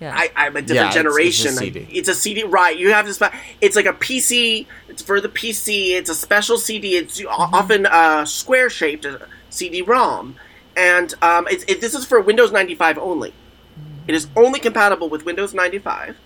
[0.04, 0.14] yeah.
[0.16, 1.52] I, I'm a different Yeah, it's- it's a generation.
[1.52, 1.88] CD.
[1.90, 2.76] It's a CD, right?
[2.76, 3.14] You have to.
[3.14, 4.66] Spe- it's like a PC.
[4.88, 5.90] It's for the PC.
[5.90, 6.96] It's a special CD.
[6.96, 7.54] It's Mm-hmm.
[7.54, 9.18] often uh, square shaped uh,
[9.50, 10.36] CD-ROM,
[10.76, 13.30] and um, it's, it, this is for Windows 95 only.
[13.30, 14.08] Mm-hmm.
[14.08, 16.16] It is only compatible with Windows 95,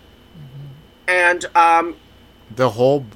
[1.07, 1.97] and um,
[2.55, 3.07] the whole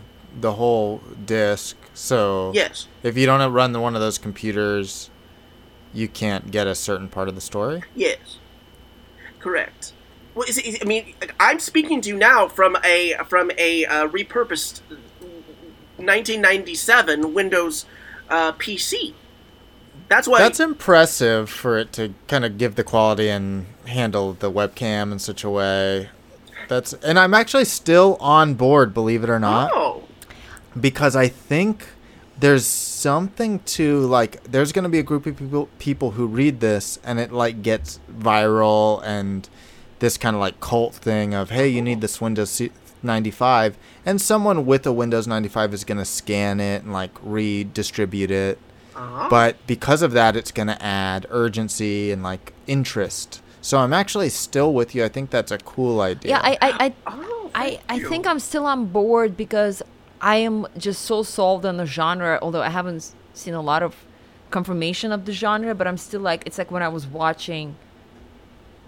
[0.41, 1.77] the whole disc.
[1.95, 5.11] So yes, if you don't run one of those computers,
[5.93, 7.83] you can't get a certain part of the story.
[7.95, 8.39] yes,
[9.39, 9.93] correct.
[10.35, 14.09] Well, is it, I mean, I'm speaking to you now from a from a uh,
[14.09, 14.81] repurposed
[15.97, 17.85] 1997 Windows
[18.31, 19.15] uh, PC.
[20.09, 20.39] That's why.
[20.39, 25.19] That's impressive for it to kind of give the quality and handle the webcam in
[25.19, 26.09] such a way.
[26.69, 29.71] That's and I'm actually still on board, believe it or not.
[29.73, 30.05] oh,
[30.79, 31.89] because I think
[32.39, 36.61] there's something to like there's going to be a group of people people who read
[36.61, 39.49] this and it like gets viral and
[40.03, 42.61] this kind of like cult thing of hey you need this Windows
[43.03, 48.31] 95 and someone with a Windows 95 is going to scan it and like redistribute
[48.31, 48.59] it
[48.95, 49.29] uh-huh.
[49.31, 54.29] but because of that it's going to add urgency and like interest so I'm actually
[54.29, 57.81] still with you I think that's a cool idea yeah, I, I, I, Oh, I,
[57.89, 59.83] I think I'm still on board because
[60.21, 62.39] I am just so sold on the genre.
[62.41, 63.97] Although I haven't seen a lot of
[64.51, 67.77] confirmation of the genre, but I'm still like it's like when I was watching.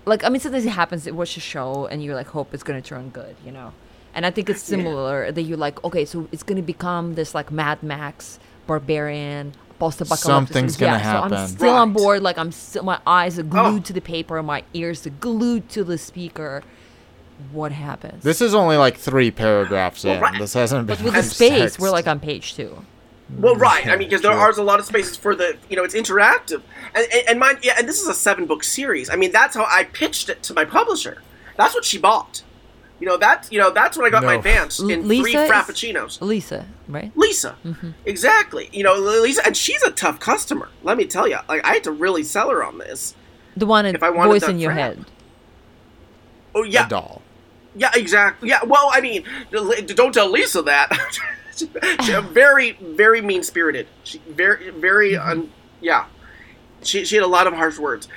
[0.07, 1.07] Like I mean, sometimes it happens.
[1.07, 3.73] You watch a show and you like hope it's gonna turn good, you know.
[4.15, 7.51] And I think it's similar that you're like, okay, so it's gonna become this like
[7.51, 10.25] Mad Max barbarian, post-apocalyptic.
[10.25, 11.33] Something's gonna yeah, So happen.
[11.35, 12.23] I'm still on board.
[12.23, 13.81] Like I'm still, my eyes are glued Oh.
[13.81, 16.63] to the paper, my ears are glued to the speaker.
[17.51, 18.23] What happens?
[18.23, 20.21] This is only like three paragraphs Well, in.
[20.21, 20.39] right.
[20.39, 20.97] This hasn't been.
[20.97, 21.79] but with the space, text.
[21.81, 22.85] we're like on page two.
[23.39, 23.87] Well, right.
[23.87, 26.63] I mean, because there are a lot of spaces for the, you know, it's interactive,
[26.95, 29.09] and and, and mine, yeah, and this is a seven book series.
[29.11, 31.23] I mean, that's how I pitched it to my publisher.
[31.57, 32.43] That's what she bought.
[33.01, 36.21] You know that, you know, that's what I got my advance in Lisa three frappuccinos.
[36.21, 37.11] Lisa, right?
[37.17, 37.91] Lisa, Mm-hmm.
[38.07, 38.71] exactly.
[38.73, 40.69] You know, Lisa, and she's a tough customer.
[40.85, 43.15] Let me tell you, like I had to really sell her on this.
[43.57, 44.75] The one If I in wanted voice in your frap.
[44.77, 45.05] head.
[46.55, 47.21] Oh a yeah, doll.
[47.75, 48.49] Yeah, exactly.
[48.49, 50.91] Yeah, well, I mean, don't tell Lisa that.
[51.57, 53.87] She's very, very mean spirited.
[54.03, 56.07] She very, very, un, yeah.
[56.83, 58.09] She, she had a lot of harsh words.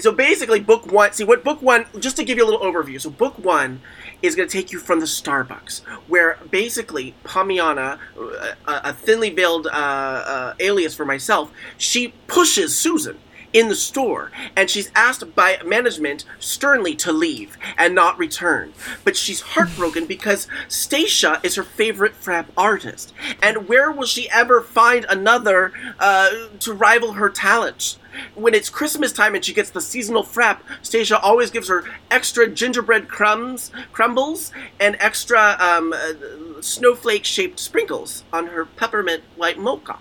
[0.00, 1.12] So basically, book one.
[1.12, 1.86] See what book one?
[1.98, 3.00] Just to give you a little overview.
[3.00, 3.82] So book one
[4.22, 9.30] is going to take you from the Starbucks, where basically Pamiana, uh, a, a thinly
[9.30, 13.18] veiled uh, uh, alias for myself, she pushes Susan
[13.52, 18.72] in the store, and she's asked by management sternly to leave and not return.
[19.04, 23.12] But she's heartbroken because Stacia is her favorite frap artist,
[23.42, 27.98] and where will she ever find another uh, to rival her talents?
[28.34, 32.46] When it's Christmas time and she gets the seasonal frap, Stacia always gives her extra
[32.46, 39.98] gingerbread crumbs, crumbles, and extra um, uh, snowflake-shaped sprinkles on her peppermint white mocha.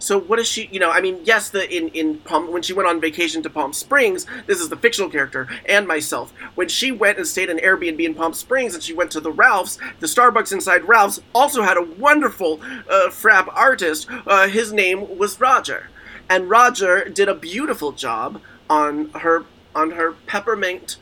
[0.00, 0.68] So what is she?
[0.72, 3.50] You know, I mean, yes, the in in Palm when she went on vacation to
[3.50, 6.32] Palm Springs, this is the fictional character and myself.
[6.54, 9.30] When she went and stayed in Airbnb in Palm Springs, and she went to the
[9.30, 14.08] Ralphs, the Starbucks inside Ralphs also had a wonderful uh, frap artist.
[14.26, 15.88] Uh, his name was Roger,
[16.30, 20.96] and Roger did a beautiful job on her on her peppermint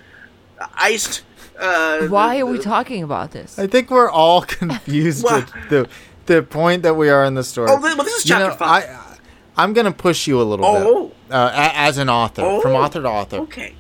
[0.61, 1.23] uh, iced.
[1.59, 3.59] Uh, Why are we talking about this?
[3.59, 5.89] I think we're all confused Well- with the
[6.29, 7.69] the point that we are in the story.
[7.71, 8.85] Oh, well, this is You chapter know, five.
[8.85, 9.17] I,
[9.63, 11.05] I'm gonna push you a little Oh.
[11.29, 12.77] bit uh, a- as an author, from Oh.
[12.83, 13.37] author to author.
[13.39, 13.75] Okay.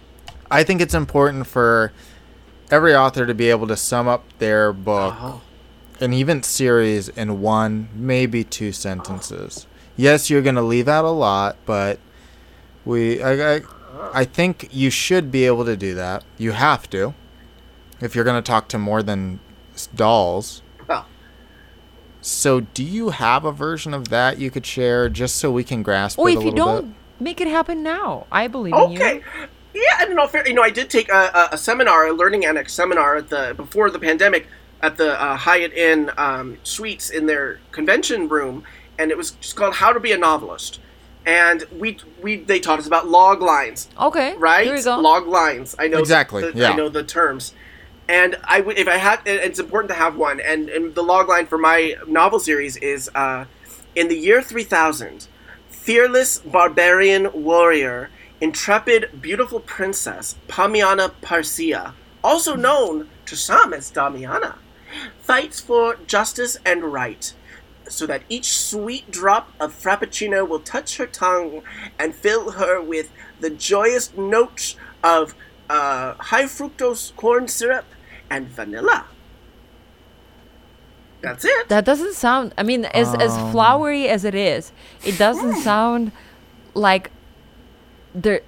[0.50, 1.92] I think it's important for
[2.70, 5.40] every author to be able to sum up their book, Oh.
[6.00, 9.66] an even series, in one, maybe two sentences.
[9.96, 11.98] Yes, you're gonna leave out a lot, but
[12.84, 13.60] we, I, I,
[14.14, 16.24] I think you should be able to do that.
[16.38, 17.14] You have to,
[18.00, 19.40] if you're gonna talk to more than
[19.94, 20.62] dolls.
[22.28, 25.64] Well, So, do you have a version of that you could share, just so we
[25.64, 26.94] can grasp Or it if a you don't, bit?
[27.24, 28.26] make it happen now.
[28.30, 28.98] I believe in you.
[28.98, 29.22] Okay.
[29.74, 32.12] Yeah, and in all fair, you know, I did take a, a, a seminar, a
[32.12, 34.46] learning annex seminar at the before the pandemic
[34.82, 38.64] at the uh, Hyatt Inn um, suites in their convention room,
[38.98, 40.80] and it was just called "How to Be a Novelist."
[41.26, 44.34] And we we they taught us about log lines, Okay.
[44.36, 44.66] right?
[44.66, 44.98] There you go.
[44.98, 45.74] Log lines.
[45.78, 46.70] I know Exactly, The, yeah.
[46.70, 47.52] I know the terms.
[48.08, 50.40] And I would if I had, it's important to have one.
[50.40, 53.44] And, and the log line for my novel series is uh,
[53.94, 55.28] in the year three thousand,
[55.68, 61.92] fearless barbarian warrior, intrepid beautiful princess Pamiana Parsia,
[62.24, 64.56] also known to some as Damiana,
[65.20, 67.34] fights for justice and right
[67.88, 71.62] so that each sweet drop of frappuccino will touch her tongue
[71.98, 75.34] and fill her with the joyous notes of
[75.70, 77.84] uh, high fructose corn syrup
[78.30, 79.04] and vanilla.
[81.20, 81.68] That's it.
[81.68, 82.54] That doesn't sound.
[82.56, 83.50] I mean, as as Um.
[83.52, 84.70] flowery as it is,
[85.04, 86.12] it doesn't sound
[86.74, 87.10] like
[88.14, 88.42] there.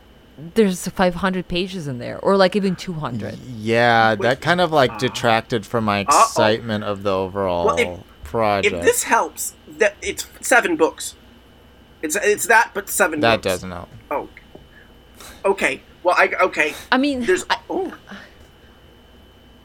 [0.54, 3.38] There's 500 pages in there, or like even 200.
[3.58, 6.22] Yeah, that kind of like detracted from my Uh-oh.
[6.22, 8.74] excitement of the overall Well, if- project.
[8.74, 11.14] if this helps, that it's seven books.
[12.00, 13.20] It's it's that, but seven.
[13.20, 13.44] that books.
[13.44, 13.88] doesn't help.
[14.10, 14.28] Oh.
[15.44, 15.82] Okay.
[16.02, 16.72] Well, I okay.
[16.90, 17.92] I mean, There's I, oh.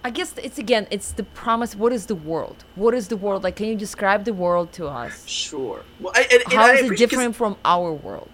[0.05, 1.75] I guess it's again, it's the promise.
[1.75, 2.57] What is the world?
[2.75, 3.55] What is the world like?
[3.55, 5.27] Can you describe the world to us?
[5.27, 5.81] Sure.
[5.99, 8.29] Well, I, and, and How I is it appreciate- 'cause- different from our world?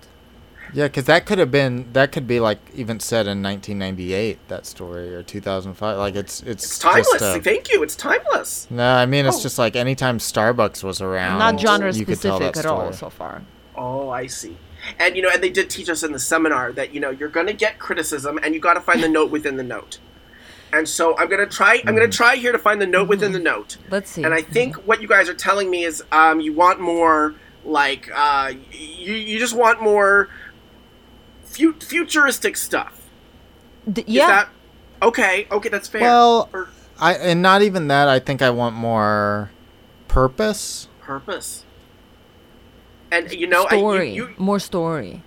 [0.74, 4.66] Yeah, because that could have been that could be like even said in 1998 that
[4.66, 5.98] story or 2005.
[5.98, 7.08] Like it's it's, It's timeless.
[7.20, 7.84] Just a- Thank you.
[7.84, 8.68] It's timeless.
[8.70, 9.42] no, I mean it's Oh.
[9.42, 12.92] just like anytime Starbucks was around, Not genre you could tell specific that at all
[12.94, 13.44] so far.
[13.78, 14.58] Oh, I see.
[15.00, 17.30] And you know, and they did teach us in the seminar that you know you're
[17.30, 20.00] going to get criticism, and you got to find the note within the note.
[20.74, 21.82] And so I'm going to try.
[21.86, 23.78] I'm going to try here to find the note within the note.
[23.90, 24.24] Let's see.
[24.24, 28.10] And I think what you guys are telling me is um, you want more like
[28.14, 30.30] uh, you you just want more
[31.44, 33.02] fu- futuristic stuff.
[33.92, 34.50] D- Is yeah, that
[35.02, 35.48] okay?
[35.52, 36.02] Okay, that's fair.
[36.02, 38.08] Well- for I and not even that.
[38.08, 39.50] I think I want more
[40.08, 40.88] purpose.
[41.02, 41.66] purpose.
[43.12, 45.24] And you know, story, I, you, you, more story.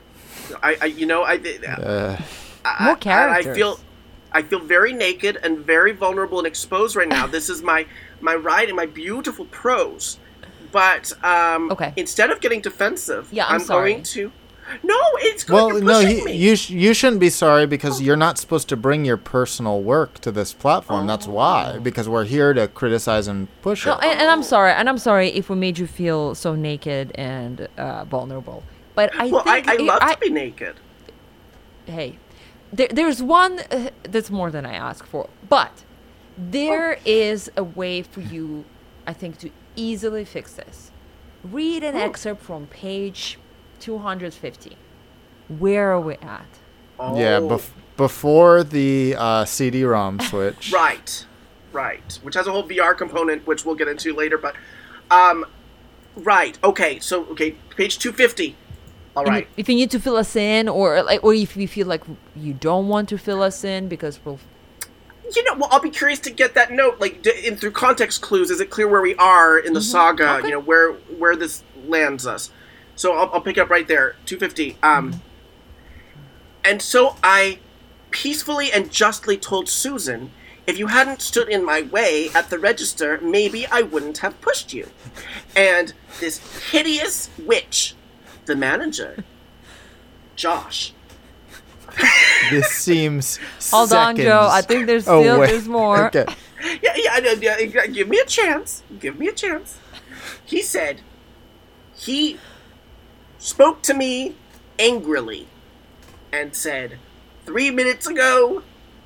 [0.62, 2.16] I, I, you know, I, Uh,
[2.64, 3.46] I- More I- characters.
[3.48, 3.80] I feel,
[4.34, 7.26] I feel very naked and very vulnerable and exposed right now.
[7.26, 7.86] this is my
[8.20, 10.18] my writing, my beautiful prose,
[10.72, 11.92] but um, Okay.
[11.96, 13.92] instead of getting defensive, Yeah, I'm sorry.
[13.92, 14.32] going to.
[14.82, 15.52] No, it's good.
[15.54, 16.32] Well, you're no, he, me.
[16.36, 20.18] you sh- you shouldn't be sorry because you're not supposed to bring your personal work
[20.20, 21.06] to this platform.
[21.06, 21.32] That's Oh.
[21.32, 24.04] why, because we're here to criticize and push No, it.
[24.04, 27.68] and, and I'm sorry, and I'm sorry if we made you feel so naked and
[27.76, 28.62] uh, vulnerable.
[28.94, 30.76] But I well, I, think I it- love I- to be naked.
[31.86, 32.18] hey,
[32.74, 35.84] there, there's one uh, that's more than I ask for, but
[36.36, 38.64] there is a way for you,
[39.06, 40.90] I think, to easily fix this.
[41.42, 43.38] Read an excerpt from page
[43.80, 44.76] 250.
[45.48, 46.46] Where are we at?
[46.98, 50.72] Yeah, Oh, bef- before the uh, CD-ROM switch.
[50.72, 51.26] Right,
[51.72, 52.18] right.
[52.22, 54.38] Which has a whole VR component, which we'll get into later.
[54.38, 54.54] But,
[55.10, 55.44] um,
[56.16, 56.58] right.
[56.64, 56.98] Okay.
[57.00, 58.56] So, okay, page two fifty.
[59.16, 59.46] All right.
[59.56, 62.02] If you need to fill us in, or like, or if you feel like
[62.34, 64.40] you don't want to fill us in because we'll
[65.34, 67.00] You know, well, I'll be curious to get that note.
[67.00, 70.24] Like, d- in through context clues, is it clear where we are in the saga?
[70.24, 70.36] Mm-hmm.
[70.38, 70.48] Okay.
[70.48, 72.50] You know, where where this lands us.
[72.96, 74.76] So I'll, I'll pick up right there, two fifty.
[74.82, 75.18] Um, Mm-hmm.
[76.64, 77.58] and so I
[78.10, 80.30] peacefully and justly told Susan,
[80.66, 84.72] if you hadn't stood in my way at the register, maybe I wouldn't have pushed
[84.72, 84.88] you.
[85.54, 87.94] And this hideous witch,
[88.46, 89.24] the manager,
[90.36, 90.92] Josh.
[92.50, 93.38] This seems.
[93.70, 94.48] Hold on, Joe.
[94.50, 95.22] I think there's away.
[95.22, 96.06] still there's more.
[96.06, 96.26] Okay.
[96.82, 98.82] yeah, yeah, yeah, yeah, yeah, give me a chance.
[98.98, 99.78] Give me a chance.
[100.44, 101.00] He said,
[101.94, 102.38] he
[103.38, 104.34] spoke to me
[104.78, 105.48] angrily
[106.32, 106.98] and said,
[107.46, 108.62] Three minutes ago,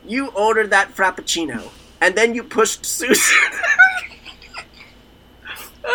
[0.07, 1.70] you ordered that Frappuccino,
[2.01, 3.37] and then you pushed Susan.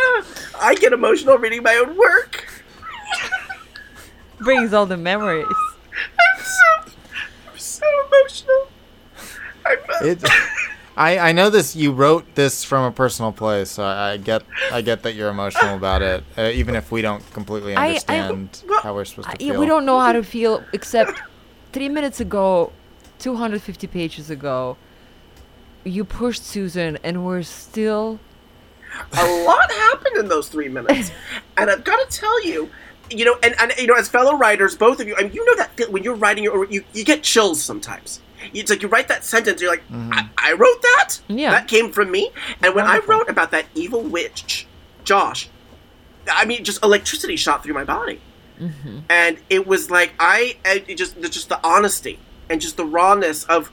[0.60, 2.53] I get emotional reading my own work.
[4.40, 5.46] Brings all the memories.
[5.50, 6.92] I'm so,
[7.52, 8.68] I'm so emotional.
[9.66, 10.24] I'm, uh, It,
[10.98, 11.76] I I know this.
[11.76, 15.30] You wrote this from a personal place, so I, I get I get that you're
[15.30, 19.06] emotional about it, uh, even if we don't completely I- I- understand well, how we're
[19.06, 19.60] supposed to I- feel.
[19.60, 21.22] we don't know how to feel except
[21.72, 22.72] three minutes ago,
[23.20, 24.78] 250 pages ago,
[25.84, 28.20] you pushed Susan, and we're still.
[29.14, 31.12] a lot happened in those three minutes,
[31.58, 32.70] and I've got to tell you,
[33.18, 35.46] you know, and, and you know, as fellow writers, both of you, I mean, you
[35.46, 38.22] know that feel- when you're writing, your, you you get chills sometimes.
[38.54, 41.22] It's like you write that sentence, you're like, I, I wrote that.
[41.30, 41.52] Yeah.
[41.52, 42.30] that came from me.
[42.62, 43.14] And when Wonderful.
[43.14, 44.68] I wrote about that evil witch,
[45.06, 45.48] Josh,
[46.30, 48.20] I mean, just electricity shot through my body,
[49.10, 53.44] and it was like I I- it just just the honesty and just the rawness
[53.46, 53.72] of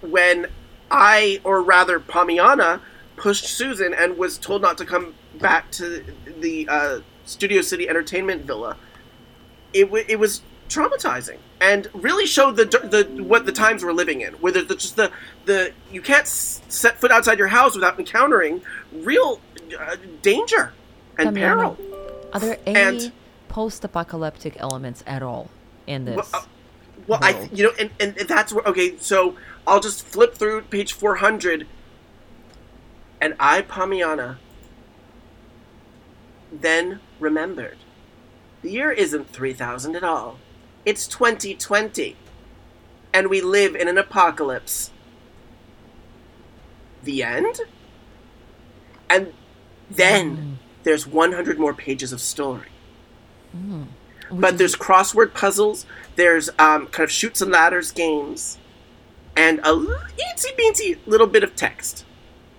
[0.00, 0.46] when
[0.90, 2.80] I, or rather Damiana,
[3.16, 6.04] pushed Susan and was told not to come back to
[6.40, 8.76] the uh, Studio City Entertainment Villa.
[9.74, 14.20] It, w- it was traumatizing and really showed the the what the times we're living
[14.22, 14.32] in.
[14.34, 15.10] Where there's the, just the
[15.44, 18.62] the you can't s- set foot outside your house without encountering
[18.92, 19.40] real
[19.78, 20.72] uh, danger
[21.18, 21.76] and peril.
[22.32, 23.12] Are there any And-
[23.48, 25.50] post-apocalyptic elements at all
[25.86, 26.16] in this?
[26.16, 26.42] Well, uh,
[27.06, 28.96] Well, I you know, and, and that's where okay.
[28.98, 29.36] So
[29.66, 31.66] I'll just flip through page four hundred,
[33.20, 34.36] and I Damiana
[36.52, 37.78] then remembered,
[38.62, 40.38] the year isn't three thousand at all.
[40.84, 42.16] It's twenty twenty,
[43.12, 44.90] and we live in an apocalypse.
[47.02, 47.60] The end.
[49.08, 49.32] And
[49.88, 50.54] then mm.
[50.82, 52.66] there's 100 more pages of story
[53.56, 53.86] mm.
[54.28, 55.86] Which but there's crossword puzzles.
[56.16, 58.58] There's um, kind of shoots and ladders games,
[59.36, 62.04] and a itsy beansy little bit of text.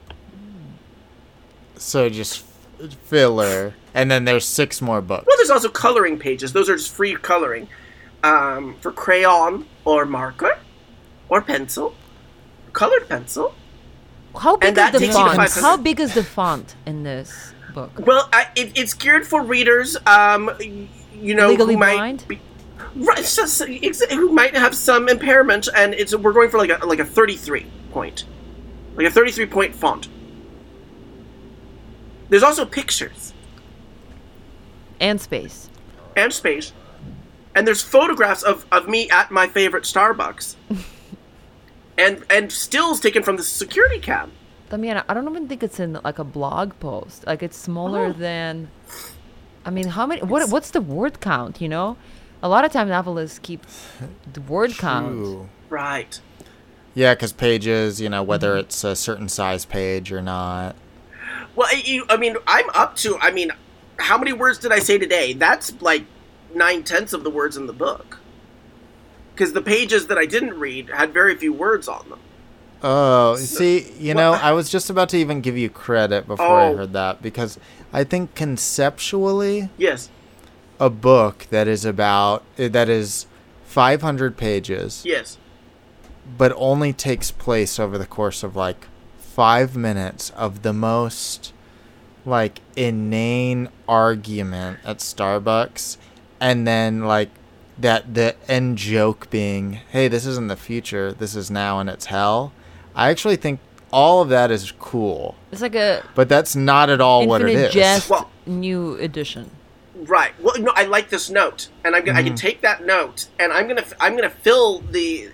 [0.10, 1.80] Mm.
[1.80, 2.57] So just f-
[3.04, 5.26] filler, and then there's six more books.
[5.28, 6.54] Well, there's also coloring pages.
[6.54, 7.68] Those are just free coloring
[8.24, 10.58] um, for crayon or marker
[11.30, 11.96] or pencil,
[12.74, 13.54] colored pencil.
[14.40, 15.52] how big and that is the takes you to font?
[15.54, 17.92] How big is the font in this book?
[18.06, 19.98] Well, I, it, it's geared for readers.
[20.06, 20.52] Um,
[21.14, 22.26] you know, Legally who might blind?
[22.28, 22.40] be,
[22.96, 26.70] right, so- so- ex- who might have some impairment, and it's we're going for like
[26.82, 28.26] a like a 33 point,
[28.96, 30.08] like a 33 point font.
[32.30, 33.34] There's also pictures
[35.00, 35.70] And space.
[36.16, 36.74] and space,
[37.56, 40.56] and there's photographs of, of me at my favorite Starbucks,
[41.98, 44.32] and and stills taken from the security cam.
[44.70, 47.26] Damiana, I don't even think it's in like a blog post.
[47.26, 48.14] Like it's smaller Oh.
[48.14, 48.70] than.
[49.66, 50.22] I mean, how many?
[50.22, 50.50] What?
[50.50, 51.62] What's the word count?
[51.62, 51.98] You know,
[52.44, 53.66] a lot of times novelists keep
[54.34, 55.48] the word count.
[55.70, 56.20] Right.
[56.94, 58.60] Yeah, because pages, you know, whether Mm-hmm.
[58.62, 60.76] it's a certain size page or not.
[61.56, 63.18] Well, I- you, I mean, I'm up to.
[63.20, 63.52] I mean,
[63.98, 65.34] how many words did I say today?
[65.34, 66.06] That's like
[66.54, 68.20] nine tenths of the words in the book.
[69.34, 72.20] Because the pages that I didn't read had very few words on them.
[72.84, 76.68] Oh, see, you know, I was just about to even give you credit before I
[76.68, 76.78] Oh.
[76.78, 77.60] heard that because
[77.92, 80.10] I think conceptually, Yes.
[80.80, 83.26] a book that is about that is
[83.66, 85.38] 500 pages, Yes.
[86.38, 88.88] but only takes place over the course of like
[89.38, 91.54] five minutes of the most
[92.26, 95.98] like inane argument at Starbucks,
[96.42, 97.30] and then like
[97.78, 101.14] that the end joke being, "Hey, this isn't the future.
[101.14, 102.52] This is now, and it's hell."
[102.96, 103.60] I actually think
[103.94, 107.50] all of that is cool, It's like a but that's not at all what it
[107.50, 107.74] Infinite is.
[107.74, 109.52] Jest Well- new edition.
[109.96, 110.34] Right.
[110.42, 112.48] Well, no, I like this note, and I'm gonna, I can mm-hmm.
[112.48, 115.30] take that note, and I'm gonna I'm gonna fill the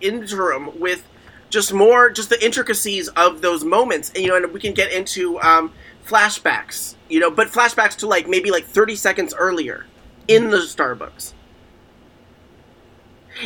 [0.00, 1.04] interim with
[1.50, 4.92] just more, just the intricacies of those moments, and you know, and we can get
[4.92, 5.72] into um,
[6.06, 9.86] flashbacks, you know, but flashbacks to like maybe like 30 seconds earlier
[10.26, 11.32] in the Starbucks.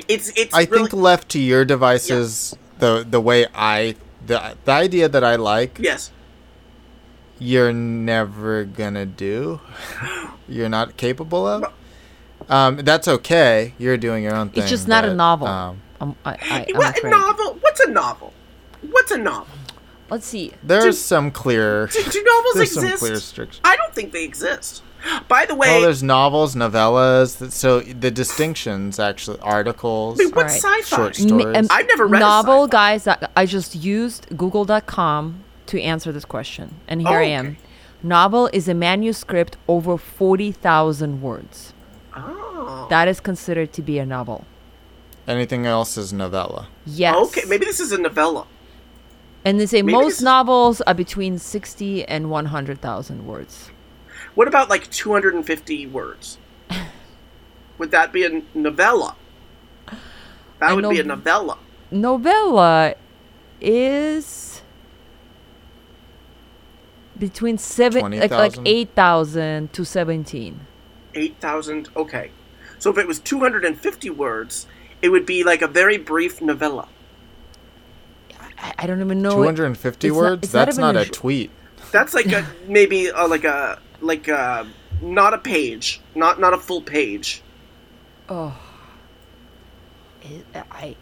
[0.09, 0.55] It's it's.
[0.55, 5.23] I really, think left to your devices, the the way I the the idea that
[5.23, 6.11] I like, yes.
[7.39, 9.61] you're never gonna do.
[10.49, 11.73] you're not capable of.
[12.49, 13.75] Um, that's okay.
[13.79, 14.63] You're doing your own thing.
[14.63, 15.47] It's just not a novel.
[15.47, 17.52] Um, I, I, I'm What a novel?
[17.73, 18.35] What's a novel?
[18.91, 19.55] What's a novel?
[20.11, 20.53] Let's see.
[20.63, 21.87] there's some clear.
[21.87, 23.01] Do, do novels There's some exist?
[23.01, 23.61] clear restrictions.
[23.65, 24.83] I don't think they exist.
[25.27, 27.51] By the way, Well, there's novels, novellas.
[27.51, 30.21] So the distinctions, actually, articles.
[30.21, 30.83] I mean, what's Alright.
[30.85, 30.97] sci-fi?
[30.97, 31.57] Short stories.
[31.57, 32.71] um, I've never read a novel, sci-fi.
[32.73, 33.07] guys.
[33.09, 37.57] I, I just used Google.com to answer this question, and here I Oh, am.
[38.03, 41.73] Novel is a manuscript over forty thousand words.
[42.15, 42.87] Oh.
[42.91, 44.45] That is considered to be a novel.
[45.27, 46.69] Anything else is novella.
[46.85, 47.15] Yes.
[47.29, 48.47] Okay, maybe this is a novella.
[49.45, 53.71] And they say maybe most this- novels are between sixty and one hundred thousand words.
[54.35, 56.39] What about like 250 words?
[57.79, 59.15] Would that be a novella?
[60.59, 61.59] That A would be a novella.
[61.91, 62.95] Novella
[63.61, 64.63] is
[67.19, 68.67] between seven, like, like 20,000?
[68.69, 70.61] eight thousand to seventeen.
[71.15, 71.91] 8,000.
[71.95, 72.31] Okay.
[72.79, 74.67] So if it was 250 words,
[75.03, 76.89] it would be like a very brief novella.
[78.59, 79.37] I, I don't even know.
[79.37, 80.45] Two hundred and fifty it's words.
[80.45, 81.51] it's not That's even not a a sh- tweet.
[81.91, 84.67] That's like a maybe uh like a like a
[85.01, 87.43] not a page, not not a full page.
[88.29, 88.57] Oh,
[90.23, 90.97] It- I,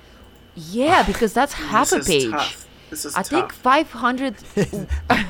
[0.56, 2.30] yeah, because that's half this a is page.
[2.30, 2.66] Tough.
[2.88, 3.28] This is I tough.
[3.28, 4.36] think five hundred.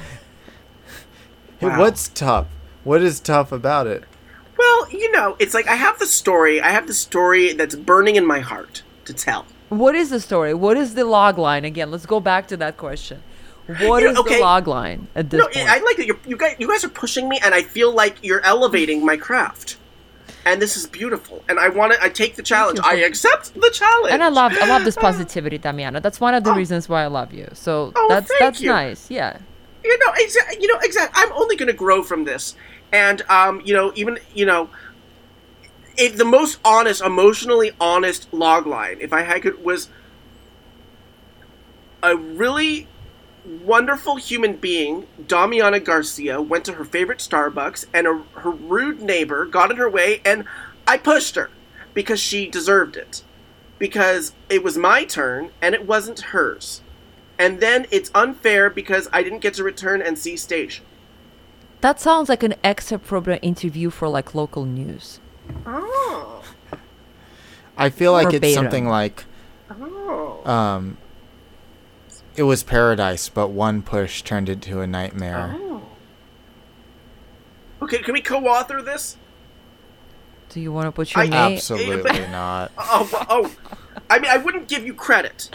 [1.61, 1.79] Wow.
[1.79, 2.47] What's tough?
[2.85, 4.05] What is tough about it?
[4.61, 6.61] Well, you know, it's like I have the story.
[6.61, 9.43] I have the story that's burning in my heart to tell.
[9.85, 10.53] what is the story?
[10.67, 11.89] What is the log line again?
[11.91, 13.19] Let's go back to that question.
[13.89, 14.35] What You is know, okay.
[14.37, 15.69] the log line at this No, point?
[15.77, 16.57] I like that you're, you guys.
[16.59, 19.77] You guys are pushing me, and I feel like you're elevating my craft.
[20.45, 21.37] And this is beautiful.
[21.49, 22.03] And I want to.
[22.03, 22.81] I take the challenge.
[22.83, 24.13] I accept the challenge.
[24.13, 26.03] and I love I love this positivity, Damiana.
[26.03, 26.57] That's one of the Oh.
[26.63, 27.47] reasons why I love you.
[27.53, 28.71] So Oh, that's that's you.
[28.71, 29.11] nice.
[29.11, 29.39] Yeah.
[29.85, 31.23] You know, exa- you know, exactly.
[31.23, 32.55] I'm only going to grow from this,
[32.93, 34.71] and um, you know, even you know,
[35.97, 39.89] if the most honest, emotionally honest log line, if I had could, was
[42.03, 42.87] a really
[43.45, 49.45] wonderful human being, Damiana Garcia, went to her favorite Starbucks, and a, her rude neighbor
[49.47, 50.45] got in her way, and
[50.87, 51.51] I pushed her
[51.95, 53.23] because she deserved it,
[53.79, 56.83] because it was my turn and it wasn't hers
[57.41, 60.83] and then it's unfair because I didn't get to return and see stage.
[61.81, 65.21] That sounds like an excerpt from an interview for like local news.
[65.65, 66.45] Oh,
[67.79, 69.25] I feel like it's something like
[69.71, 70.43] oh.
[70.45, 70.99] um,
[72.37, 75.57] it was paradise, but one push turned into a nightmare.
[75.59, 75.83] oh.
[77.81, 79.17] Okay, can we co-author this?
[80.51, 81.33] Do you want to put your name?
[81.33, 81.57] I- name?
[81.57, 82.71] Absolutely not.
[82.77, 83.55] Oh, oh.
[84.11, 85.49] I mean, I wouldn't give you credit.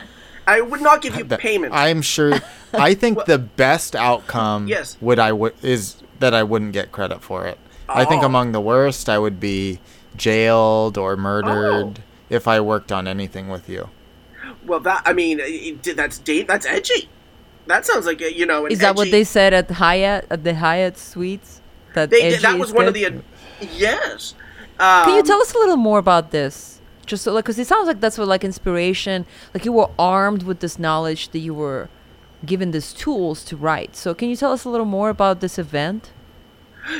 [0.47, 1.73] I would not give you That- payment.
[1.73, 2.33] I'm sure.
[2.73, 4.97] I think the best outcome Yes.
[5.01, 7.57] would I would is that I wouldn't get credit for it.
[7.89, 8.27] I think Oh.
[8.27, 9.79] among the worst, I would be
[10.15, 12.03] jailed or murdered Oh.
[12.29, 13.89] if I worked on anything with you.
[14.65, 16.47] well, that I mean, it, it- that's date.
[16.47, 17.09] That's edgy.
[17.67, 18.65] That sounds like a, you know.
[18.65, 21.61] An Is that what they said at Hyatt at the Hyatt Suites?
[21.95, 23.21] That They, edgy that was is one of the.
[23.75, 24.33] Yes.
[24.79, 26.74] Um, Can you tell us a little more about this?
[27.05, 29.25] Just so, like, because it sounds like that's what, like, inspiration.
[29.53, 31.89] Like, you were armed with this knowledge that you were
[32.45, 33.95] given these tools to write.
[33.95, 36.11] So, can you tell us a little more about this event?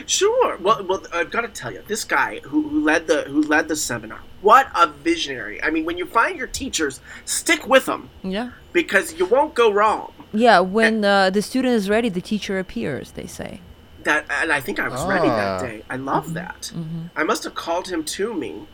[0.08, 0.58] Sure.
[0.58, 3.68] Well, well, I've got to tell you, this guy who, who led the who led
[3.68, 5.62] the seminar, what a visionary!
[5.62, 8.51] I mean, when you find your teachers, stick with them Yeah.
[8.74, 10.12] because you won't go wrong.
[10.34, 10.60] Yeah.
[10.62, 13.12] When uh, the student is ready, the teacher appears.
[13.12, 13.62] They say.
[14.03, 15.66] That, and I think I was ready that Ah.
[15.66, 15.84] day.
[15.89, 16.72] I love that.
[16.76, 17.06] Mm-hmm.
[17.16, 18.68] I must have called him to me.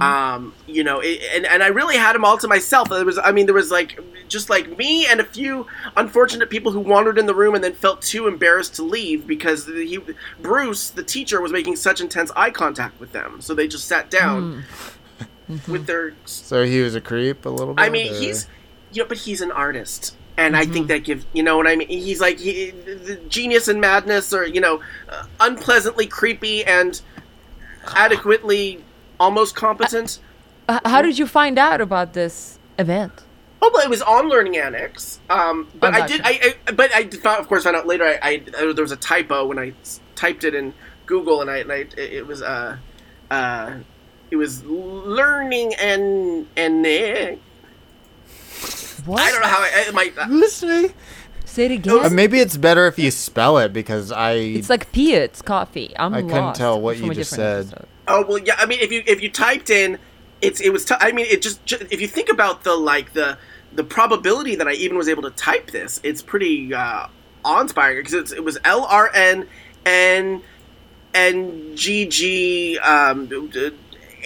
[0.00, 2.88] Um, you know, it, and and I really had him all to myself.
[2.90, 3.98] There was, I mean, there was like
[4.28, 5.66] just like me and a few
[5.96, 9.66] unfortunate people who wandered in the room and then felt too embarrassed to leave because
[9.66, 9.98] he,
[10.40, 13.40] Bruce, the teacher, was making such intense eye contact with them.
[13.40, 14.64] So they just sat down
[15.68, 16.14] with their.
[16.24, 17.82] So he was a creep a little bit.
[17.82, 18.48] I mean, or- he's,
[18.92, 20.16] you know, but he's an artist.
[20.38, 21.88] And I think that gives, you know what I mean?
[21.88, 27.00] He's like he, the genius and madness, or you know, uh, unpleasantly creepy and
[27.94, 28.82] adequately
[29.22, 30.18] almost competent.
[30.70, 33.12] H- how did you find out about this event?
[33.64, 35.20] Oh, well, it was on Learning Annex.
[35.30, 36.20] Um, but Oh, I did.
[36.24, 38.04] I, I but I found, of course found out later.
[38.04, 38.36] I, I
[38.74, 39.72] there was a typo when I
[40.16, 40.74] typed it in
[41.06, 42.76] Google, and I, and I it it was uh
[43.30, 43.74] uh
[44.32, 47.36] it was Learning and and eh.
[49.04, 49.20] What?
[49.22, 50.18] I don't know how I, I might.
[50.18, 50.92] Uh, listening.
[51.44, 52.04] Say it again.
[52.06, 55.92] Uh, maybe it's better if you spell it because I it's like Peet's coffee.
[55.98, 57.66] I'm I couldn't tell what from you just said.
[57.66, 57.86] episode.
[58.12, 58.54] Oh well, yeah.
[58.58, 59.98] I mean, if you if you typed in,
[60.40, 60.84] it's it was.
[60.84, 63.38] T- I mean, it just, ju- if you think about the like the
[63.72, 67.06] the probability that I even was able to type this, it's pretty uh,
[67.44, 69.48] awe-inspiring because it was L R N
[69.86, 70.42] N
[71.14, 73.28] N G G um,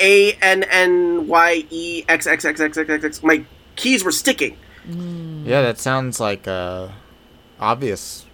[0.01, 3.23] A N N Y E X X X X X X X.
[3.23, 3.45] My
[3.77, 4.57] keys were sticking.
[4.89, 6.95] Yeah, that sounds like a
[7.59, 8.26] obvious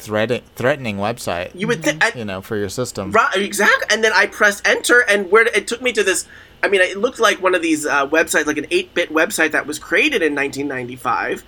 [0.00, 1.50] threat threatening website.
[1.54, 3.10] You would think, you know, for your system.
[3.12, 3.36] right?
[3.36, 3.86] Exactly.
[3.90, 6.26] And then I pressed enter, and where it took me to this.
[6.62, 9.66] I mean, it looked like one of these uh, websites, like an 8-bit website that
[9.66, 11.42] was created in 1995,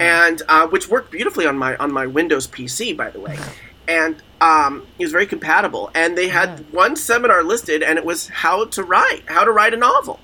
[0.00, 3.38] and uh, which worked beautifully on my on my Windows PC, by the way.
[3.86, 5.90] And um, it was very compatible.
[5.94, 6.64] And they had Yeah.
[6.70, 10.18] one seminar listed, and it was how to write, how to write a novel.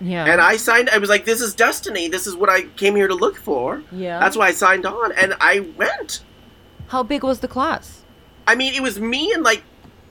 [0.00, 0.24] Yeah.
[0.26, 0.90] And I signed.
[0.90, 2.08] I was like, "This is destiny.
[2.08, 4.18] This is what I came here to look for." Yeah.
[4.18, 6.20] That's why I signed on, and I went.
[6.88, 8.02] How big was the class?
[8.46, 9.62] I mean, it was me and like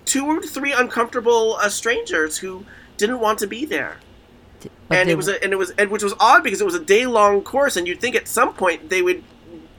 [0.06, 2.66] two or three uncomfortable uh, strangers who
[2.98, 3.98] didn't want to be there,
[4.88, 6.62] but and they it was w- a, and it was and which was odd because
[6.62, 9.24] it was a day long course, and you'd think at some point they would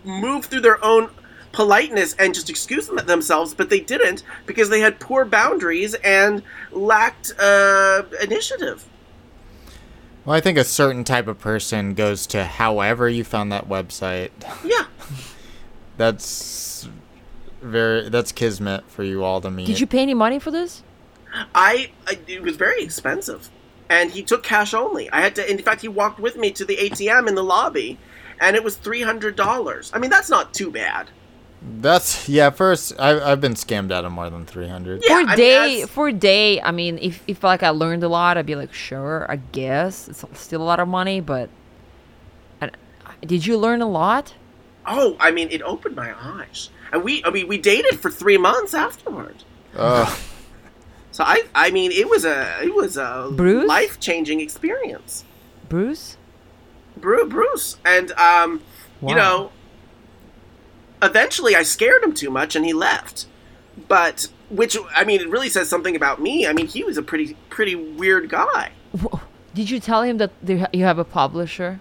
[0.04, 1.10] move through their own
[1.52, 6.42] politeness and just excuse them- themselves, but they didn't because they had poor boundaries and
[6.72, 8.84] lacked uh, initiative.
[10.24, 14.30] Well, I think a certain type of person goes to however you found that website.
[14.64, 14.86] Yeah,
[15.96, 16.88] That's
[17.62, 19.66] very that's kismet for you all to meet.
[19.66, 20.82] Did you pay any money for this?
[21.54, 23.50] I, I it was very expensive,
[23.88, 25.10] and he took cash only.
[25.10, 25.50] I had to.
[25.50, 27.98] In fact, he walked with me to the ATM in the lobby,
[28.40, 29.90] and it was three hundred dollars.
[29.94, 31.08] I mean, that's not too bad.
[31.80, 32.50] That's yeah.
[32.50, 35.02] First, I, I've been scammed out of more than three hundred.
[35.02, 36.60] Yeah, for I a mean, day, that's- for a day.
[36.60, 40.06] I mean, if if like I learned a lot, I'd be like, sure, I guess
[40.08, 41.48] it's still a lot of money, but.
[42.60, 42.70] I,
[43.26, 44.34] did you learn a lot?
[44.86, 47.22] Oh, I mean, it opened my eyes, and we.
[47.24, 49.36] I mean, we dated for three months afterward.
[49.76, 50.18] Oh,
[51.10, 51.44] So I.
[51.54, 52.62] I mean, it was a.
[52.62, 53.66] It was a Bruce?
[53.66, 55.24] life changing experience.
[55.68, 56.16] Bruce?
[56.96, 58.62] Bruce, Bruce, and um,
[59.02, 59.50] you know,
[61.02, 63.26] eventually I scared him too much, and he left.
[63.88, 66.46] But which I mean, it really says something about me.
[66.46, 68.70] I mean, he was a pretty pretty weird guy.
[69.02, 69.18] Wh-
[69.54, 70.30] Did you tell him that
[70.72, 71.80] you have a publisher?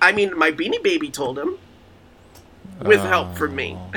[0.00, 1.58] I mean, my Beanie Baby told him,
[2.82, 3.78] with help from me.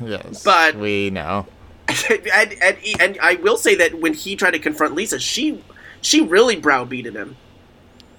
[0.00, 0.42] yes.
[0.42, 1.46] But- we know.
[2.10, 5.62] and, and and I will say that when he tried to confront Lisa, she
[6.00, 7.36] she really browbeated him,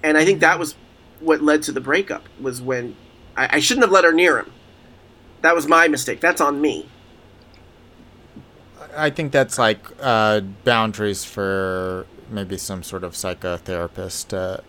[0.02, 0.74] and I think that was
[1.20, 2.26] what led to the breakup.
[2.40, 2.96] Was when
[3.36, 4.50] I, I shouldn't have let her near him.
[5.42, 6.20] That was my mistake.
[6.20, 6.88] That's on me.
[8.96, 14.62] I think that's like uh, boundaries for maybe some sort of psychotherapist uh,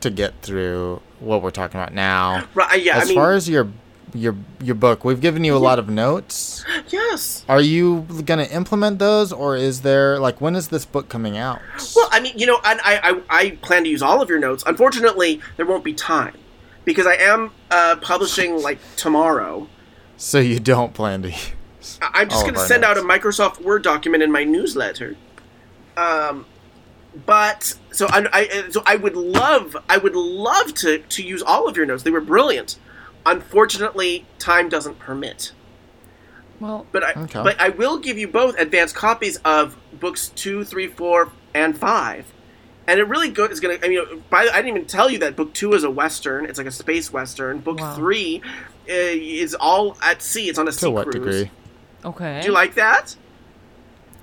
[0.00, 2.44] to get through what we're talking about now.
[2.54, 2.82] Right?
[2.82, 2.96] Yeah.
[2.96, 3.68] as I mean, far as your
[4.14, 6.64] your your book, we've given you a lot of notes.
[6.88, 7.44] yes.
[7.48, 11.36] Are you going to implement those, or is there like when is this book coming
[11.38, 11.60] out?
[11.96, 12.78] Well, I mean, you know, I,
[13.30, 14.62] I I plan to use all of your notes.
[14.66, 16.36] Unfortunately, there won't be time
[16.84, 19.68] because I am uh, publishing like tomorrow.
[20.16, 21.30] so you don't plan to.
[21.30, 21.52] use-
[22.00, 23.00] I'm just going to send out a.
[23.00, 25.16] Microsoft Word document in my newsletter.
[25.96, 26.46] Um,
[27.26, 31.68] but so I, I so I would love I would love to to use all
[31.68, 32.04] of your notes.
[32.04, 32.78] They were brilliant.
[33.24, 35.52] Unfortunately, time doesn't permit.
[36.60, 37.42] Well, But I Okay.
[37.42, 42.32] but I will give you both advanced copies of books two, three, four, and five.
[42.88, 43.84] And it really go, is going to.
[43.84, 46.46] I mean, by, I didn't even tell you that book two is a western.
[46.46, 47.60] It's like a space western.
[47.60, 47.94] Book Wow.
[47.94, 48.52] three uh,
[48.88, 50.48] is all at sea.
[50.48, 51.24] It's on a sea To what cruise.
[51.44, 51.50] degree?
[52.04, 52.40] okay.
[52.42, 53.16] Do you like that?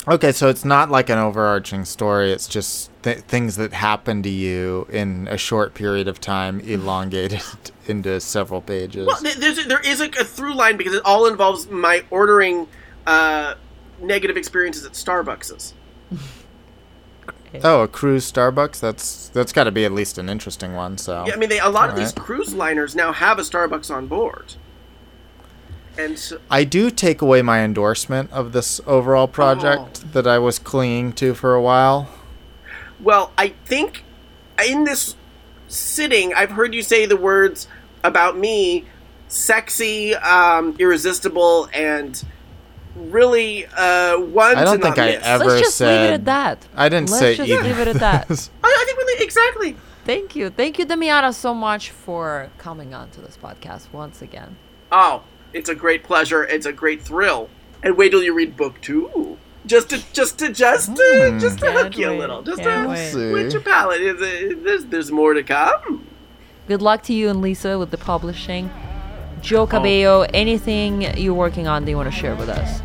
[0.10, 2.32] Okay, so it's not like an overarching story.
[2.32, 7.44] It's just th- things that happen to you in a short period of time, elongated
[7.86, 9.06] into several pages.
[9.06, 12.68] Well, there's a, there is a, a through line because it all involves my ordering
[13.06, 13.54] uh,
[14.02, 15.74] negative experiences at Starbucks.
[17.64, 18.80] Oh, a cruise Starbucks.
[18.80, 20.98] That's that's got to be at least an interesting one.
[20.98, 23.94] So Yeah, I mean, they, a lot of these cruise liners now have a Starbucks
[23.94, 24.56] on board.
[25.98, 30.08] And so, I do take away my endorsement of this overall project Oh.
[30.14, 32.08] that I was clinging to for a while.
[33.02, 34.04] well, I think
[34.66, 35.16] in this
[35.68, 37.68] sitting, I've heard you say the words
[38.04, 38.86] about me
[39.28, 42.22] sexy, um, irresistible, and
[42.96, 45.24] really uh, one I don't to think not I miss.
[45.26, 46.68] ever Let's just leave it said- at that.
[46.76, 47.64] I didn't Let's say just either.
[47.64, 48.30] leave it at that.
[48.64, 49.76] I, I think really, exactly.
[50.06, 50.50] Thank you.
[50.50, 54.56] Thank you, Damiana, so much for coming on to this podcast once again.
[54.92, 55.24] Oh,
[55.54, 56.44] it's a great pleasure.
[56.44, 57.50] It's a great thrill.
[57.84, 59.38] And wait till you read book two.
[59.66, 61.40] Just to, just to, just to, Hmm.
[61.40, 62.42] just to Can't hook you a little.
[62.42, 63.12] Just can't to wait.
[63.12, 63.32] See.
[63.54, 64.02] your palate.
[64.02, 66.06] Is it- There's, there's more to come.
[66.68, 68.70] Good luck to you and Lisa with the publishing.
[69.42, 69.68] Joe Oh.
[70.34, 72.82] Anything you're working on that you want to share with us?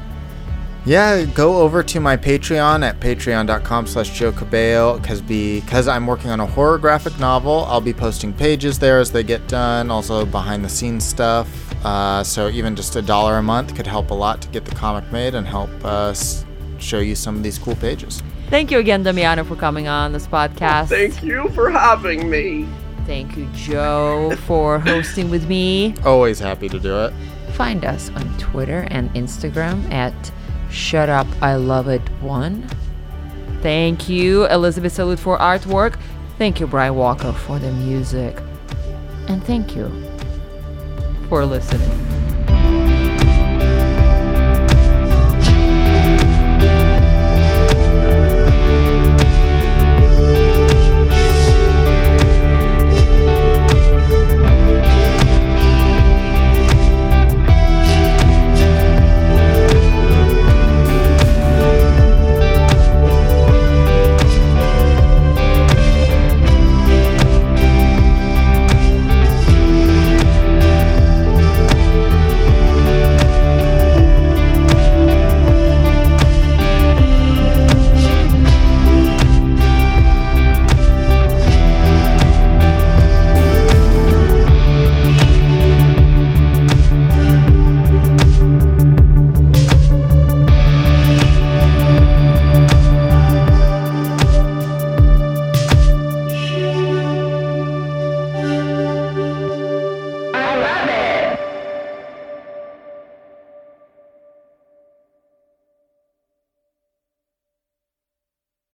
[0.87, 6.31] Yeah, go over to my Patreon at patreon.com slash Joe Cabello because because I'm working
[6.31, 7.65] on a horror graphic novel.
[7.69, 11.64] I'll be posting pages there as they get done, also behind the scenes stuff.
[11.85, 14.75] Uh, so even just a dollar a month could help a lot to get the
[14.75, 16.45] comic made and help us
[16.79, 18.23] show you some of these cool pages.
[18.49, 20.89] Thank you again, Damiana, for coming on this podcast.
[20.89, 22.67] Thank you for having me.
[23.07, 25.95] Thank you, Joe, for hosting with me.
[26.05, 27.13] Always happy to do it.
[27.53, 30.33] Find us on Twitter and Instagram at
[30.71, 32.67] Shut Up I Love It One.
[33.61, 35.99] Thank you, Elizabeth Salute for artwork.
[36.39, 38.39] Thank you, Brian Walker, for the music.
[39.29, 40.14] And thank you
[41.29, 42.14] for listening.